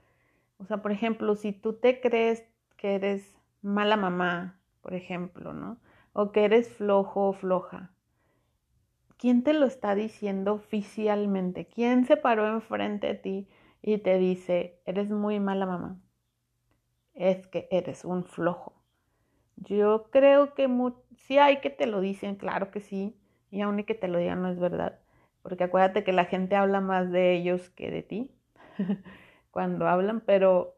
O 0.59 0.65
sea, 0.65 0.83
por 0.83 0.93
ejemplo, 0.93 1.35
si 1.37 1.53
tú 1.53 1.75
te 1.75 2.01
crees 2.01 2.45
que 2.77 2.95
eres 2.95 3.35
mala 3.63 3.97
mamá, 3.97 4.61
por 4.83 4.95
ejemplo, 4.95 5.53
¿no? 5.53 5.79
O 6.13 6.33
que 6.33 6.45
eres 6.45 6.69
flojo 6.69 7.29
o 7.29 7.33
floja, 7.33 7.93
¿Quién 9.21 9.43
te 9.43 9.53
lo 9.53 9.67
está 9.67 9.95
diciendo 9.95 10.55
oficialmente? 10.55 11.67
¿Quién 11.67 12.07
se 12.07 12.17
paró 12.17 12.49
enfrente 12.49 13.09
de 13.09 13.15
ti 13.17 13.49
y 13.83 13.99
te 13.99 14.17
dice, 14.17 14.81
eres 14.87 15.11
muy 15.11 15.39
mala 15.39 15.67
mamá? 15.67 16.01
Es 17.13 17.47
que 17.47 17.69
eres 17.71 18.07
un 18.07 18.25
flojo. 18.25 18.73
Yo 19.57 20.09
creo 20.11 20.55
que 20.55 20.71
sí 21.19 21.37
hay 21.37 21.61
que 21.61 21.69
te 21.69 21.85
lo 21.85 22.01
dicen, 22.01 22.37
claro 22.37 22.71
que 22.71 22.81
sí, 22.81 23.15
y 23.51 23.63
aún 23.63 23.81
y 23.81 23.85
que 23.85 23.95
te 23.95 24.09
lo 24.09 24.19
digan 24.19 24.43
no 24.43 24.51
es 24.51 24.59
verdad, 24.59 24.99
porque 25.43 25.65
acuérdate 25.65 26.05
que 26.05 26.13
la 26.13 26.25
gente 26.25 26.57
habla 26.57 26.81
más 26.81 27.11
de 27.11 27.35
ellos 27.35 27.71
que 27.71 27.91
de 27.91 28.03
ti 28.03 28.31
cuando 29.51 29.89
hablan, 29.89 30.21
pero 30.21 30.77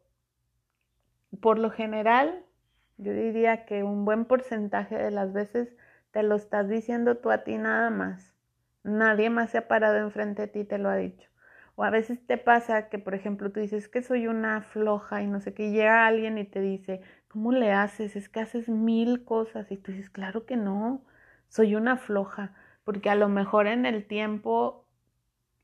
por 1.41 1.59
lo 1.59 1.71
general 1.71 2.45
yo 2.99 3.13
diría 3.13 3.65
que 3.65 3.83
un 3.83 4.05
buen 4.05 4.25
porcentaje 4.25 4.97
de 4.97 5.11
las 5.11 5.33
veces 5.33 5.75
te 6.13 6.23
lo 6.23 6.37
estás 6.37 6.69
diciendo 6.69 7.17
tú 7.17 7.31
a 7.31 7.45
ti 7.45 7.57
nada 7.57 7.91
más. 7.91 8.35
Nadie 8.85 9.31
más 9.31 9.51
se 9.51 9.59
ha 9.59 9.69
parado 9.69 9.99
enfrente 9.99 10.43
de 10.43 10.49
ti 10.49 10.61
y 10.61 10.65
te 10.65 10.79
lo 10.79 10.89
ha 10.89 10.97
dicho. 10.97 11.29
O 11.75 11.85
a 11.85 11.91
veces 11.91 12.25
te 12.27 12.37
pasa 12.37 12.89
que, 12.89 12.99
por 12.99 13.15
ejemplo, 13.15 13.51
tú 13.51 13.61
dices 13.61 13.89
que 13.89 14.03
soy 14.03 14.27
una 14.27 14.61
floja 14.63 15.23
y 15.23 15.27
no 15.27 15.41
sé 15.41 15.55
qué, 15.55 15.71
llega 15.71 16.07
alguien 16.07 16.37
y 16.37 16.45
te 16.45 16.61
dice, 16.61 17.01
¿cómo 17.29 17.53
le 17.53 17.73
haces? 17.73 18.15
Es 18.15 18.29
que 18.29 18.41
haces 18.41 18.69
mil 18.69 19.25
cosas. 19.25 19.71
Y 19.73 19.79
tú 19.79 19.93
dices, 19.93 20.11
claro 20.11 20.45
que 20.45 20.57
no, 20.57 21.03
soy 21.49 21.75
una 21.75 21.97
floja, 21.97 22.55
porque 22.85 23.11
a 23.11 23.15
lo 23.15 23.29
mejor 23.29 23.67
en 23.67 23.87
el 23.87 24.07
tiempo, 24.07 24.87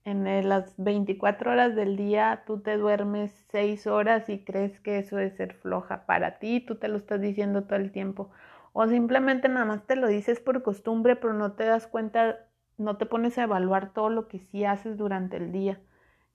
en 0.04 0.48
las 0.48 0.74
24 0.78 1.52
horas 1.52 1.74
del 1.76 1.96
día, 1.96 2.44
tú 2.46 2.60
te 2.60 2.76
duermes 2.76 3.32
6 3.50 3.86
horas 3.86 4.28
y 4.28 4.44
crees 4.44 4.80
que 4.80 4.98
eso 4.98 5.18
es 5.18 5.36
ser 5.36 5.54
floja 5.54 6.06
para 6.06 6.38
ti, 6.38 6.60
tú 6.60 6.76
te 6.76 6.88
lo 6.88 6.96
estás 6.98 7.20
diciendo 7.20 7.64
todo 7.64 7.76
el 7.76 7.92
tiempo. 7.92 8.30
O 8.72 8.86
simplemente 8.88 9.48
nada 9.48 9.66
más 9.66 9.86
te 9.86 9.96
lo 9.96 10.08
dices 10.08 10.40
por 10.40 10.62
costumbre, 10.62 11.16
pero 11.16 11.34
no 11.34 11.52
te 11.52 11.64
das 11.64 11.86
cuenta 11.86 12.48
no 12.78 12.96
te 12.96 13.06
pones 13.06 13.36
a 13.38 13.42
evaluar 13.42 13.92
todo 13.92 14.08
lo 14.08 14.28
que 14.28 14.38
sí 14.38 14.64
haces 14.64 14.96
durante 14.96 15.36
el 15.36 15.52
día. 15.52 15.80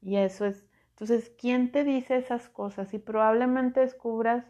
Y 0.01 0.17
eso 0.17 0.45
es, 0.45 0.65
entonces, 0.91 1.31
¿quién 1.39 1.71
te 1.71 1.83
dice 1.83 2.17
esas 2.17 2.49
cosas? 2.49 2.93
Y 2.93 2.99
probablemente 2.99 3.79
descubras 3.79 4.45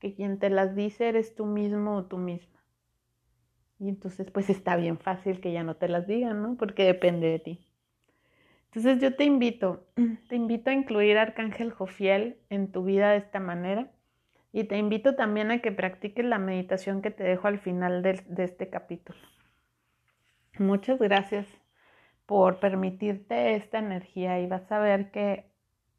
que 0.00 0.14
quien 0.14 0.38
te 0.38 0.50
las 0.50 0.74
dice 0.74 1.08
eres 1.08 1.34
tú 1.34 1.46
mismo 1.46 1.96
o 1.96 2.04
tú 2.04 2.18
misma. 2.18 2.49
Y 3.80 3.88
entonces, 3.88 4.30
pues 4.30 4.50
está 4.50 4.76
bien 4.76 4.98
fácil 4.98 5.40
que 5.40 5.52
ya 5.52 5.64
no 5.64 5.74
te 5.74 5.88
las 5.88 6.06
digan, 6.06 6.42
¿no? 6.42 6.56
Porque 6.56 6.84
depende 6.84 7.28
de 7.28 7.38
ti. 7.38 7.66
Entonces 8.66 9.00
yo 9.00 9.16
te 9.16 9.24
invito, 9.24 9.86
te 10.28 10.36
invito 10.36 10.70
a 10.70 10.74
incluir 10.74 11.16
Arcángel 11.16 11.72
Jofiel 11.72 12.36
en 12.50 12.70
tu 12.70 12.84
vida 12.84 13.10
de 13.10 13.16
esta 13.16 13.40
manera 13.40 13.90
y 14.52 14.64
te 14.64 14.76
invito 14.76 15.16
también 15.16 15.50
a 15.50 15.60
que 15.62 15.72
practiques 15.72 16.24
la 16.24 16.38
meditación 16.38 17.00
que 17.00 17.10
te 17.10 17.24
dejo 17.24 17.48
al 17.48 17.58
final 17.58 18.02
de, 18.02 18.22
de 18.28 18.44
este 18.44 18.68
capítulo. 18.68 19.18
Muchas 20.58 20.98
gracias 20.98 21.48
por 22.26 22.60
permitirte 22.60 23.54
esta 23.56 23.78
energía 23.78 24.40
y 24.40 24.46
vas 24.46 24.70
a 24.70 24.78
ver 24.78 25.10
que 25.10 25.46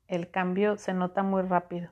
el 0.07 0.29
cambio 0.29 0.77
se 0.77 0.93
nota 0.93 1.23
muy 1.23 1.41
rápido. 1.41 1.89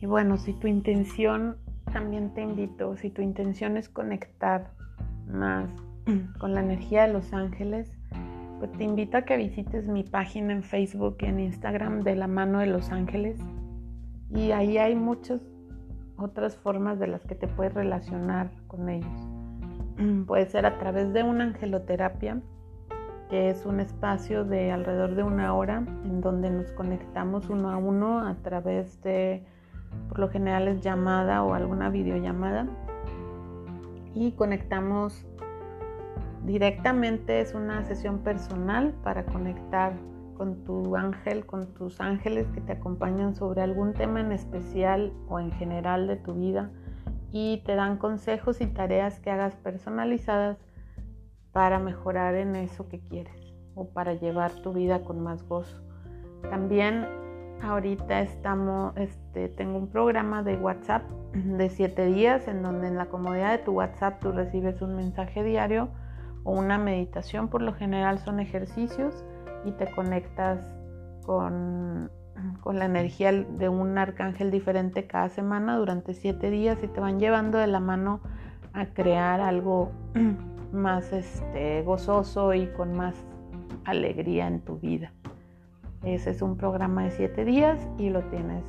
Y 0.00 0.06
bueno, 0.06 0.36
si 0.36 0.52
tu 0.52 0.66
intención, 0.66 1.56
también 1.92 2.34
te 2.34 2.42
invito, 2.42 2.96
si 2.96 3.10
tu 3.10 3.22
intención 3.22 3.76
es 3.76 3.88
conectar 3.88 4.70
más 5.26 5.70
con 6.38 6.54
la 6.54 6.60
energía 6.60 7.06
de 7.06 7.12
los 7.12 7.32
ángeles, 7.32 7.96
pues 8.58 8.72
te 8.72 8.84
invito 8.84 9.18
a 9.18 9.22
que 9.22 9.36
visites 9.36 9.88
mi 9.88 10.02
página 10.02 10.52
en 10.52 10.62
Facebook 10.62 11.16
y 11.20 11.26
en 11.26 11.40
Instagram 11.40 12.02
de 12.02 12.16
la 12.16 12.26
mano 12.26 12.58
de 12.58 12.66
los 12.66 12.90
ángeles. 12.90 13.38
Y 14.30 14.50
ahí 14.50 14.78
hay 14.78 14.94
muchos 14.94 15.40
otras 16.16 16.56
formas 16.56 16.98
de 16.98 17.06
las 17.06 17.22
que 17.22 17.34
te 17.34 17.48
puedes 17.48 17.74
relacionar 17.74 18.50
con 18.66 18.88
ellos. 18.88 19.28
Puede 20.26 20.46
ser 20.46 20.66
a 20.66 20.78
través 20.78 21.12
de 21.12 21.22
una 21.22 21.44
angeloterapia, 21.44 22.40
que 23.30 23.50
es 23.50 23.66
un 23.66 23.80
espacio 23.80 24.44
de 24.44 24.70
alrededor 24.70 25.14
de 25.14 25.22
una 25.22 25.54
hora 25.54 25.84
en 26.04 26.20
donde 26.20 26.50
nos 26.50 26.70
conectamos 26.72 27.48
uno 27.50 27.70
a 27.70 27.76
uno 27.76 28.20
a 28.20 28.36
través 28.36 29.02
de, 29.02 29.44
por 30.08 30.18
lo 30.18 30.28
general 30.28 30.68
es 30.68 30.80
llamada 30.80 31.42
o 31.42 31.54
alguna 31.54 31.90
videollamada, 31.90 32.66
y 34.14 34.32
conectamos 34.32 35.26
directamente, 36.44 37.40
es 37.40 37.54
una 37.54 37.84
sesión 37.84 38.20
personal 38.20 38.94
para 39.02 39.26
conectar 39.26 39.92
con 40.36 40.64
tu 40.64 40.96
ángel, 40.96 41.44
con 41.44 41.66
tus 41.74 42.00
ángeles 42.00 42.46
que 42.54 42.60
te 42.60 42.72
acompañan 42.72 43.34
sobre 43.34 43.62
algún 43.62 43.92
tema 43.94 44.20
en 44.20 44.32
especial 44.32 45.12
o 45.28 45.40
en 45.40 45.50
general 45.52 46.06
de 46.06 46.16
tu 46.16 46.34
vida 46.34 46.70
y 47.32 47.62
te 47.66 47.74
dan 47.74 47.98
consejos 47.98 48.60
y 48.60 48.66
tareas 48.66 49.18
que 49.20 49.30
hagas 49.30 49.56
personalizadas 49.56 50.58
para 51.52 51.78
mejorar 51.78 52.34
en 52.34 52.54
eso 52.56 52.88
que 52.88 53.00
quieres 53.00 53.54
o 53.74 53.88
para 53.88 54.14
llevar 54.14 54.52
tu 54.62 54.72
vida 54.72 55.02
con 55.02 55.22
más 55.22 55.42
gozo. 55.46 55.82
También 56.50 57.06
ahorita 57.62 58.20
estamos, 58.20 58.96
este, 58.96 59.48
tengo 59.48 59.78
un 59.78 59.88
programa 59.88 60.42
de 60.42 60.56
WhatsApp 60.56 61.02
de 61.32 61.68
7 61.68 62.06
días 62.06 62.48
en 62.48 62.62
donde 62.62 62.88
en 62.88 62.96
la 62.96 63.06
comodidad 63.06 63.52
de 63.52 63.58
tu 63.58 63.72
WhatsApp 63.72 64.20
tú 64.20 64.32
recibes 64.32 64.80
un 64.80 64.96
mensaje 64.96 65.42
diario 65.42 65.88
o 66.44 66.52
una 66.52 66.78
meditación, 66.78 67.48
por 67.48 67.62
lo 67.62 67.74
general 67.74 68.18
son 68.18 68.40
ejercicios 68.40 69.24
y 69.64 69.72
te 69.72 69.90
conectas 69.90 70.60
con, 71.24 72.10
con, 72.60 72.78
la 72.78 72.84
energía 72.84 73.32
de 73.32 73.68
un 73.68 73.98
arcángel 73.98 74.50
diferente 74.50 75.06
cada 75.06 75.28
semana 75.28 75.76
durante 75.76 76.14
siete 76.14 76.50
días 76.50 76.82
y 76.82 76.88
te 76.88 77.00
van 77.00 77.18
llevando 77.18 77.58
de 77.58 77.66
la 77.66 77.80
mano 77.80 78.20
a 78.72 78.86
crear 78.86 79.40
algo 79.40 79.90
más 80.72 81.12
este, 81.12 81.82
gozoso 81.82 82.54
y 82.54 82.68
con 82.68 82.94
más 82.94 83.14
alegría 83.84 84.46
en 84.46 84.60
tu 84.60 84.78
vida. 84.78 85.12
Ese 86.06 86.30
es 86.30 86.40
un 86.40 86.56
programa 86.56 87.04
de 87.04 87.10
siete 87.10 87.44
días 87.44 87.78
y 87.98 88.08
lo 88.08 88.22
tienes 88.22 88.64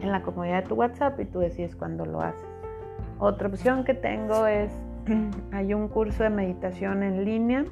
en 0.00 0.10
la 0.10 0.22
comodidad 0.22 0.62
de 0.62 0.68
tu 0.68 0.76
WhatsApp 0.76 1.20
y 1.20 1.26
tú 1.26 1.40
decides 1.40 1.76
cuándo 1.76 2.06
lo 2.06 2.22
haces. 2.22 2.48
Otra 3.18 3.48
opción 3.48 3.84
que 3.84 3.94
tengo 3.94 4.46
es, 4.46 4.72
hay 5.52 5.74
un 5.74 5.88
curso 5.88 6.22
de 6.22 6.30
meditación 6.30 7.02
en 7.02 7.24
línea 7.24 7.64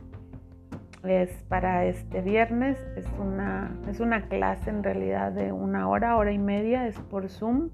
es 1.08 1.30
para 1.48 1.84
este 1.84 2.20
viernes. 2.20 2.78
Es 2.96 3.06
una, 3.18 3.70
es 3.88 4.00
una 4.00 4.28
clase 4.28 4.70
en 4.70 4.82
realidad 4.82 5.32
de 5.32 5.52
una 5.52 5.88
hora, 5.88 6.16
hora 6.16 6.32
y 6.32 6.38
media, 6.38 6.86
es 6.86 6.98
por 6.98 7.28
Zoom. 7.28 7.70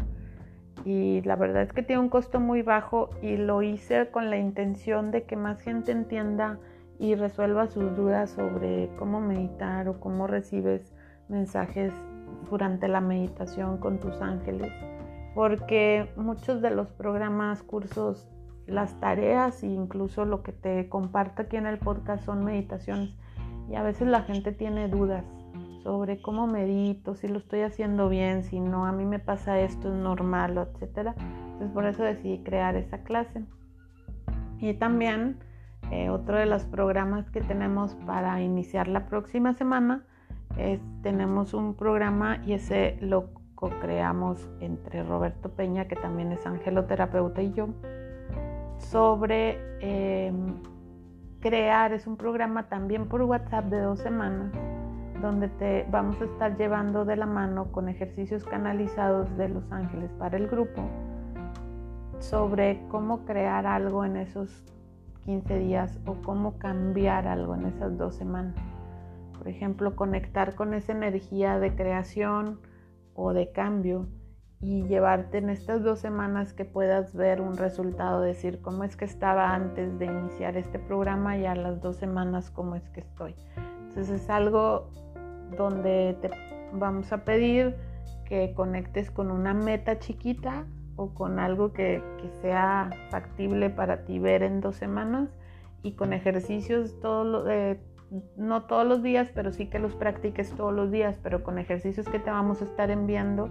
Y 0.85 1.23
la 1.23 1.37
verdad 1.37 1.63
es 1.63 1.73
que 1.73 1.83
tiene 1.83 2.03
un 2.03 2.09
costo 2.09 2.41
muy 2.41 2.63
bajo 2.63 3.11
y 3.23 3.37
lo 3.37 3.63
hice 3.63 4.09
con 4.11 4.31
la 4.31 4.37
intención 4.37 5.11
de 5.11 5.25
que 5.25 5.37
más 5.37 5.61
gente 5.61 5.93
entienda 5.93 6.59
y 6.99 7.15
resuelva 7.15 7.69
sus 7.69 7.97
dudas 7.97 8.31
sobre 8.31 8.91
cómo 8.99 9.21
meditar 9.21 9.89
o 9.89 10.01
cómo 10.01 10.27
recibes 10.27 10.92
mensajes 11.29 11.93
durante 12.51 12.89
la 12.89 13.01
meditación 13.01 13.79
con 13.79 13.99
tus 13.99 14.21
ángeles. 14.21 14.73
Porque 15.35 16.13
muchos 16.17 16.61
de 16.61 16.71
los 16.71 16.89
programas, 16.89 17.63
cursos, 17.63 18.29
las 18.67 18.99
tareas 19.01 19.63
e 19.63 19.67
incluso 19.67 20.25
lo 20.25 20.43
que 20.43 20.53
te 20.53 20.89
comparto 20.89 21.43
aquí 21.43 21.57
en 21.57 21.67
el 21.67 21.79
podcast 21.79 22.25
son 22.25 22.45
meditaciones 22.45 23.11
y 23.69 23.75
a 23.77 23.83
veces 23.83 24.09
la 24.09 24.23
gente 24.23 24.53
tiene 24.53 24.89
dudas 24.89 25.25
sobre 25.83 26.21
cómo 26.21 26.47
medito, 26.47 27.15
si 27.15 27.27
lo 27.27 27.39
estoy 27.39 27.63
haciendo 27.63 28.09
bien, 28.09 28.45
si 28.45 28.61
no, 28.61 28.87
a 28.87 28.93
mí 28.93 29.05
me 29.05 29.19
pasa 29.19 29.59
esto, 29.59 29.89
es 29.89 29.95
normal, 29.95 30.59
etcétera. 30.59 31.15
Entonces 31.19 31.71
por 31.73 31.87
eso 31.87 32.03
decidí 32.05 32.39
crear 32.45 32.77
esa 32.77 33.03
clase. 33.03 33.45
Y 34.61 34.75
también 34.75 35.39
eh, 35.91 36.09
otro 36.09 36.39
de 36.39 36.47
los 36.47 36.65
programas 36.65 37.29
que 37.31 37.41
tenemos 37.41 37.95
para 38.07 38.41
iniciar 38.41 38.87
la 38.87 39.07
próxima 39.07 39.55
semana 39.55 40.05
tenemos 41.03 41.55
un 41.55 41.75
programa 41.75 42.39
y 42.45 42.53
ese 42.53 42.97
lo 43.01 43.31
co-creamos 43.55 44.51
entre 44.61 45.03
Roberto 45.03 45.51
Peña, 45.51 45.87
que 45.87 45.97
también 45.97 46.33
es 46.33 46.45
angeloterapeuta, 46.47 47.43
y 47.43 47.53
yo, 47.53 47.69
sobre 48.79 49.59
em, 49.81 50.57
crear, 51.41 51.93
es 51.93 52.07
un 52.07 52.17
programa 52.17 52.69
también 52.69 53.09
por 53.09 53.23
WhatsApp 53.23 53.67
de 53.67 53.81
dos 53.81 54.01
semanas, 54.01 54.53
donde 55.21 55.49
te 55.49 55.87
vamos 55.91 56.21
a 56.21 56.25
estar 56.25 56.57
llevando 56.57 57.05
de 57.05 57.17
la 57.17 57.27
mano 57.27 57.71
con 57.71 57.89
ejercicios 57.89 58.45
canalizados 58.45 59.37
de 59.37 59.49
los 59.49 59.71
ángeles 59.71 60.11
para 60.19 60.37
el 60.37 60.49
grupo 60.49 60.83
sobre 62.19 62.81
cómo 62.89 63.25
crear 63.25 63.67
algo 63.67 64.05
en 64.05 64.17
esos 64.17 64.65
15 65.25 65.59
días 65.59 65.99
o 66.07 66.15
cómo 66.23 66.59
cambiar 66.59 67.29
algo 67.29 67.55
en 67.55 67.67
esas 67.67 67.97
dos 67.97 68.15
semanas. 68.17 68.55
Por 69.43 69.51
ejemplo, 69.51 69.97
conectar 69.97 70.55
con 70.55 70.73
esa 70.73 70.93
energía 70.93 71.59
de 71.59 71.75
creación 71.75 72.61
o 73.13 73.33
de 73.33 73.51
cambio 73.51 74.07
y 74.61 74.85
llevarte 74.85 75.39
en 75.39 75.51
estas 75.51 75.83
dos 75.83 75.99
semanas 75.99 76.53
que 76.53 76.65
puedas 76.65 77.13
ver 77.13 77.41
un 77.41 77.57
resultado, 77.57 78.21
decir 78.21 78.61
cómo 78.63 78.85
es 78.85 78.95
que 78.95 79.05
estaba 79.05 79.53
antes 79.53 79.99
de 79.99 80.05
iniciar 80.07 80.57
este 80.57 80.79
programa 80.79 81.37
y 81.39 81.47
a 81.47 81.57
las 81.57 81.81
dos 81.81 81.97
semanas 81.97 82.53
cómo 82.53 82.77
es 82.77 82.89
que 82.91 83.01
estoy. 83.01 83.35
Entonces 83.57 84.11
es 84.11 84.31
algo 84.31 84.89
donde 85.57 86.17
te 86.21 86.31
vamos 86.75 87.13
a 87.13 87.25
pedir 87.25 87.75
que 88.25 88.55
conectes 88.55 89.11
con 89.11 89.33
una 89.33 89.55
meta 89.55 89.99
chiquita 89.99 90.67
o 90.95 91.15
con 91.15 91.41
algo 91.41 91.73
que, 91.73 92.01
que 92.19 92.31
sea 92.43 92.91
factible 93.11 93.71
para 93.71 94.05
ti 94.05 94.21
ver 94.21 94.45
en 94.45 94.61
dos 94.61 94.77
semanas 94.77 95.31
y 95.83 95.97
con 95.97 96.13
ejercicios 96.13 97.01
todo 97.01 97.51
eh, 97.51 97.81
no 98.37 98.63
todos 98.63 98.87
los 98.87 99.03
días, 99.03 99.31
pero 99.35 99.53
sí 99.53 99.67
que 99.67 99.79
los 99.79 99.95
practiques 99.95 100.51
todos 100.53 100.73
los 100.73 100.91
días, 100.91 101.17
pero 101.23 101.43
con 101.43 101.59
ejercicios 101.59 102.09
que 102.09 102.19
te 102.19 102.31
vamos 102.31 102.61
a 102.61 102.65
estar 102.65 102.91
enviando 102.91 103.49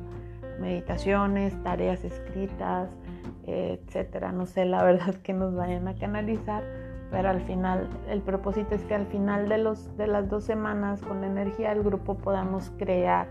meditaciones, 0.59 1.61
tareas 1.63 2.03
escritas, 2.03 2.89
etcétera. 3.45 4.31
No 4.31 4.45
sé 4.45 4.65
la 4.65 4.83
verdad 4.85 5.15
que 5.15 5.33
nos 5.33 5.55
vayan 5.55 5.87
a 5.87 5.95
canalizar, 5.95 6.63
pero 7.09 7.29
al 7.29 7.41
final, 7.41 7.89
el 8.07 8.21
propósito 8.21 8.75
es 8.75 8.83
que 8.85 8.95
al 8.95 9.07
final 9.07 9.49
de, 9.49 9.57
los, 9.57 9.97
de 9.97 10.07
las 10.07 10.29
dos 10.29 10.45
semanas, 10.45 11.01
con 11.01 11.21
la 11.21 11.27
energía 11.27 11.69
del 11.69 11.83
grupo, 11.83 12.15
podamos 12.15 12.71
crear, 12.77 13.27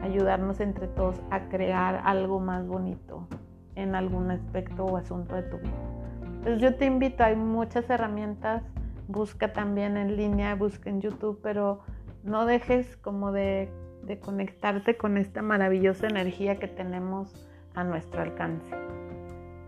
ayudarnos 0.00 0.60
entre 0.60 0.88
todos 0.88 1.20
a 1.30 1.48
crear 1.48 2.02
algo 2.04 2.40
más 2.40 2.66
bonito 2.66 3.26
en 3.74 3.94
algún 3.94 4.30
aspecto 4.30 4.84
o 4.84 4.96
asunto 4.96 5.34
de 5.34 5.42
tu 5.42 5.58
vida. 5.58 5.72
Entonces 6.22 6.62
yo 6.62 6.74
te 6.76 6.86
invito, 6.86 7.24
hay 7.24 7.36
muchas 7.36 7.88
herramientas, 7.88 8.62
busca 9.08 9.52
también 9.52 9.96
en 9.96 10.16
línea, 10.16 10.54
busca 10.54 10.90
en 10.90 11.00
YouTube, 11.00 11.40
pero 11.42 11.80
no 12.22 12.46
dejes 12.46 12.96
como 12.96 13.32
de 13.32 13.70
de 14.06 14.18
conectarte 14.18 14.96
con 14.96 15.16
esta 15.18 15.42
maravillosa 15.42 16.06
energía 16.06 16.56
que 16.56 16.68
tenemos 16.68 17.34
a 17.74 17.84
nuestro 17.84 18.22
alcance. 18.22 18.74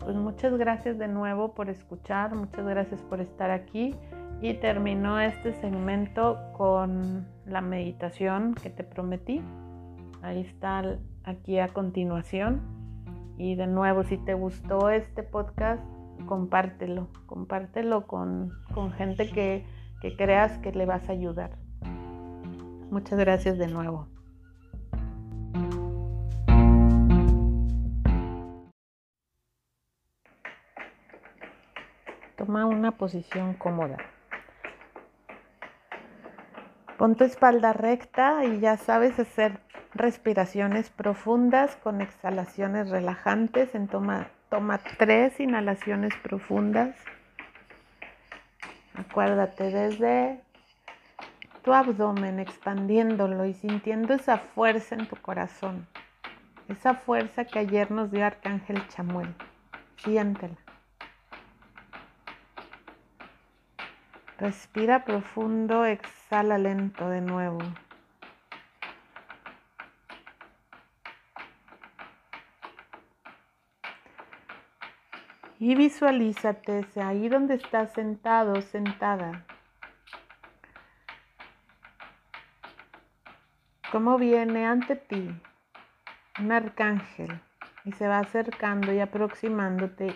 Pues 0.00 0.16
muchas 0.16 0.56
gracias 0.56 0.98
de 0.98 1.08
nuevo 1.08 1.54
por 1.54 1.68
escuchar, 1.68 2.34
muchas 2.34 2.64
gracias 2.64 3.02
por 3.02 3.20
estar 3.20 3.50
aquí 3.50 3.94
y 4.40 4.54
terminó 4.54 5.20
este 5.20 5.52
segmento 5.54 6.38
con 6.56 7.26
la 7.44 7.60
meditación 7.60 8.54
que 8.54 8.70
te 8.70 8.84
prometí. 8.84 9.42
Ahí 10.22 10.40
está 10.40 10.98
aquí 11.24 11.58
a 11.58 11.68
continuación. 11.68 12.76
Y 13.36 13.54
de 13.54 13.66
nuevo, 13.66 14.02
si 14.02 14.16
te 14.16 14.34
gustó 14.34 14.90
este 14.90 15.22
podcast, 15.22 15.84
compártelo, 16.26 17.08
compártelo 17.26 18.06
con, 18.06 18.52
con 18.74 18.92
gente 18.92 19.30
que, 19.30 19.64
que 20.00 20.16
creas 20.16 20.58
que 20.58 20.72
le 20.72 20.86
vas 20.86 21.08
a 21.08 21.12
ayudar. 21.12 21.58
Muchas 22.90 23.18
gracias 23.18 23.58
de 23.58 23.68
nuevo. 23.68 24.08
Toma 32.36 32.66
una 32.66 32.92
posición 32.92 33.54
cómoda. 33.54 33.98
Pon 36.96 37.14
tu 37.14 37.24
espalda 37.24 37.72
recta 37.72 38.44
y 38.44 38.60
ya 38.60 38.76
sabes 38.76 39.18
hacer 39.18 39.60
respiraciones 39.92 40.90
profundas 40.90 41.76
con 41.76 42.00
exhalaciones 42.00 42.90
relajantes. 42.90 43.74
En 43.74 43.86
toma, 43.86 44.28
toma 44.48 44.78
tres 44.78 45.38
inhalaciones 45.40 46.14
profundas. 46.22 46.94
Acuérdate 48.94 49.70
desde 49.70 50.40
tu 51.62 51.72
abdomen 51.72 52.40
expandiéndolo 52.40 53.44
y 53.44 53.54
sintiendo 53.54 54.14
esa 54.14 54.38
fuerza 54.38 54.94
en 54.94 55.06
tu 55.06 55.16
corazón. 55.16 55.86
Esa 56.68 56.94
fuerza 56.94 57.44
que 57.44 57.58
ayer 57.58 57.90
nos 57.90 58.10
dio 58.10 58.24
Arcángel 58.24 58.86
Chamuel. 58.88 59.34
Siéntela. 59.96 60.56
Respira 64.38 65.04
profundo, 65.04 65.84
exhala 65.84 66.58
lento 66.58 67.08
de 67.08 67.20
nuevo. 67.20 67.58
Y 75.58 75.74
visualízate 75.74 76.86
ahí 77.02 77.28
donde 77.28 77.54
estás 77.54 77.92
sentado, 77.92 78.60
sentada. 78.62 79.44
Cómo 83.90 84.18
viene 84.18 84.66
ante 84.66 84.96
ti 84.96 85.30
un 86.38 86.52
arcángel 86.52 87.40
y 87.84 87.92
se 87.92 88.06
va 88.06 88.18
acercando 88.18 88.92
y 88.92 89.00
aproximándote 89.00 90.14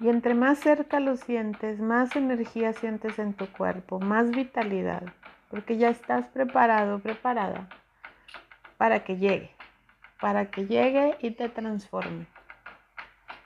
y 0.00 0.08
entre 0.08 0.34
más 0.34 0.58
cerca 0.58 0.98
lo 0.98 1.16
sientes, 1.16 1.78
más 1.78 2.16
energía 2.16 2.72
sientes 2.72 3.18
en 3.18 3.34
tu 3.34 3.46
cuerpo, 3.46 4.00
más 4.00 4.30
vitalidad, 4.30 5.02
porque 5.50 5.76
ya 5.76 5.90
estás 5.90 6.26
preparado, 6.28 7.00
preparada 7.00 7.68
para 8.78 9.04
que 9.04 9.18
llegue, 9.18 9.50
para 10.18 10.50
que 10.50 10.66
llegue 10.66 11.18
y 11.20 11.32
te 11.32 11.50
transforme. 11.50 12.26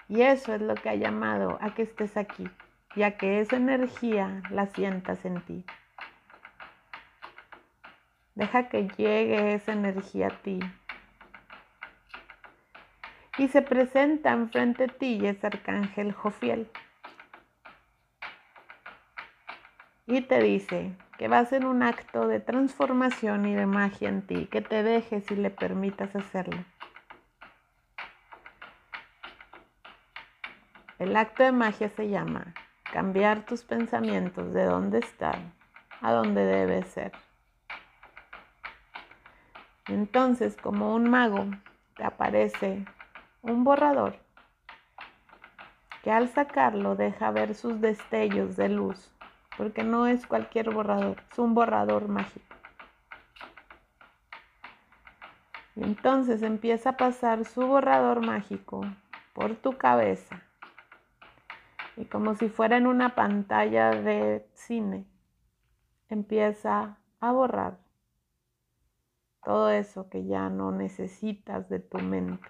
Y 0.09 0.23
eso 0.23 0.55
es 0.55 0.61
lo 0.61 0.75
que 0.75 0.91
ha 0.91 0.95
llamado 0.95 1.59
a 1.61 1.75
que 1.75 1.83
estés 1.83 2.17
aquí, 2.17 2.49
ya 2.97 3.17
que 3.17 3.41
esa 3.41 3.57
energía 3.57 4.43
la 4.51 4.67
sientas 4.67 5.25
en 5.25 5.41
ti. 5.43 5.65
Deja 8.35 8.69
que 8.69 8.89
llegue 8.97 9.55
esa 9.55 9.73
energía 9.73 10.27
a 10.27 10.43
ti, 10.43 10.61
y 13.39 13.49
se 13.49 13.63
presenta 13.63 14.33
enfrente 14.33 14.87
de 14.87 14.93
ti 14.93 15.19
y 15.21 15.27
es 15.27 15.43
Arcángel 15.45 16.13
Jofiel. 16.13 16.69
Y 20.07 20.21
te 20.23 20.41
dice 20.43 20.93
que 21.19 21.29
vas 21.29 21.53
en 21.53 21.65
un 21.65 21.83
acto 21.83 22.29
de 22.29 22.41
transformación 22.41 23.47
y 23.47 23.55
de 23.55 23.67
magia 23.67 24.09
en 24.09 24.23
ti, 24.23 24.47
que 24.47 24.61
te 24.61 24.83
dejes 24.83 25.31
y 25.31 25.37
le 25.37 25.51
permitas 25.51 26.15
hacerlo. 26.15 26.65
El 31.05 31.17
acto 31.17 31.43
de 31.43 31.53
magia 31.53 31.91
se 31.91 32.09
llama 32.09 32.55
cambiar 32.91 33.45
tus 33.45 33.63
pensamientos 33.63 34.55
de 34.55 34.65
dónde 34.65 35.01
están 35.01 35.53
a 36.01 36.13
dónde 36.13 36.43
debe 36.47 36.83
ser. 36.85 37.13
Entonces, 39.87 40.57
como 40.57 40.95
un 40.95 41.11
mago, 41.11 41.45
te 41.95 42.05
aparece 42.05 42.87
un 43.43 43.65
borrador 43.65 44.17
que 46.03 46.11
al 46.11 46.31
sacarlo 46.31 46.97
deja 46.97 47.31
ver 47.31 47.55
sus 47.55 47.83
destellos 47.83 48.57
de 48.57 48.71
luz 48.71 49.13
porque 49.59 49.85
no 49.85 50.07
es 50.07 50.27
cualquier 50.27 50.71
borrador, 50.71 51.23
es 51.31 51.39
un 51.39 51.53
borrador 51.53 52.09
mágico. 52.09 52.57
Entonces 55.77 56.43
empieza 56.43 56.91
a 56.91 56.97
pasar 56.97 57.45
su 57.45 57.61
borrador 57.67 58.25
mágico 58.25 58.81
por 59.35 59.55
tu 59.57 59.77
cabeza. 59.77 60.41
Y 61.97 62.07
como 62.07 62.35
si 62.35 62.49
fuera 62.49 62.77
en 62.77 62.87
una 62.87 63.15
pantalla 63.15 63.91
de 63.91 64.49
cine, 64.55 65.07
empieza 66.09 66.99
a 67.21 67.33
borrar 67.33 67.79
todo 69.45 69.71
eso 69.71 70.09
que 70.09 70.25
ya 70.25 70.49
no 70.49 70.73
necesitas 70.73 71.69
de 71.69 71.79
tu 71.79 71.99
mente. 71.99 72.49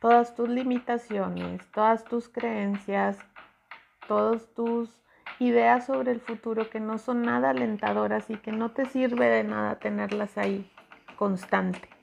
Todas 0.00 0.36
tus 0.36 0.48
limitaciones, 0.48 1.66
todas 1.72 2.04
tus 2.04 2.28
creencias, 2.28 3.18
todas 4.06 4.46
tus 4.54 4.90
ideas 5.40 5.86
sobre 5.86 6.12
el 6.12 6.20
futuro 6.20 6.70
que 6.70 6.78
no 6.78 6.98
son 6.98 7.22
nada 7.22 7.50
alentadoras 7.50 8.30
y 8.30 8.36
que 8.36 8.52
no 8.52 8.70
te 8.70 8.86
sirve 8.86 9.26
de 9.26 9.42
nada 9.42 9.80
tenerlas 9.80 10.38
ahí 10.38 10.70
constante. 11.16 11.97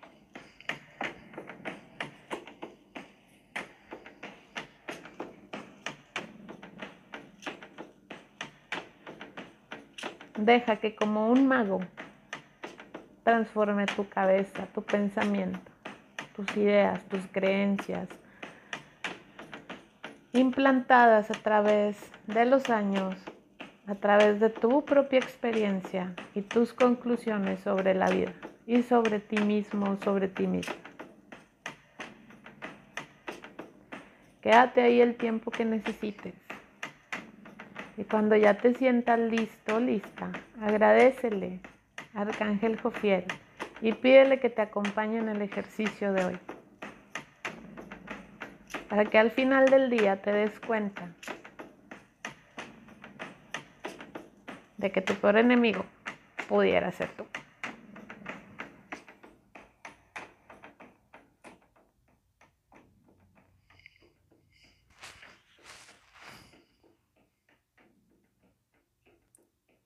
Deja 10.46 10.76
que 10.76 10.96
como 10.96 11.32
un 11.32 11.48
mago 11.48 11.80
transforme 13.24 13.88
tu 13.88 14.08
cabeza, 14.08 14.68
tu 14.76 14.84
pensamiento, 14.84 15.72
tus 16.36 16.56
ideas, 16.56 17.04
tus 17.06 17.22
creencias, 17.32 18.08
implantadas 20.34 21.32
a 21.32 21.34
través 21.34 21.98
de 22.28 22.46
los 22.46 22.70
años, 22.70 23.16
a 23.88 23.96
través 23.96 24.40
de 24.40 24.52
tu 24.52 24.86
propia 24.86 25.18
experiencia 25.18 26.14
y 26.36 26.44
tus 26.44 26.74
conclusiones 26.74 27.62
sobre 27.62 27.96
la 27.96 28.08
vida 28.12 28.32
y 28.68 28.84
sobre 28.84 29.20
ti 29.20 29.38
mismo, 29.38 29.98
sobre 30.04 30.28
ti 30.28 30.46
mismo. 30.46 30.76
Quédate 34.42 34.84
ahí 34.84 35.02
el 35.02 35.16
tiempo 35.16 35.50
que 35.50 35.66
necesites. 35.66 36.45
Y 37.98 38.04
cuando 38.04 38.36
ya 38.36 38.56
te 38.56 38.74
sientas 38.74 39.20
listo, 39.20 39.80
lista, 39.80 40.32
agradecele 40.62 41.60
Arcángel 42.14 42.80
Jofiel 42.80 43.26
y 43.82 43.94
pídele 43.94 44.40
que 44.40 44.50
te 44.50 44.62
acompañe 44.62 45.18
en 45.18 45.30
el 45.30 45.42
ejercicio 45.42 46.14
de 46.14 46.26
hoy 46.26 46.40
para 48.90 49.06
que 49.06 49.18
al 49.18 49.32
final 49.32 49.66
del 49.66 49.90
día 49.90 50.22
te 50.22 50.32
des 50.32 50.60
cuenta 50.60 51.10
de 54.78 54.92
que 54.92 55.02
tu 55.02 55.14
peor 55.16 55.38
enemigo 55.38 55.86
pudiera 56.48 56.92
ser 56.92 57.10
tú. 57.10 57.26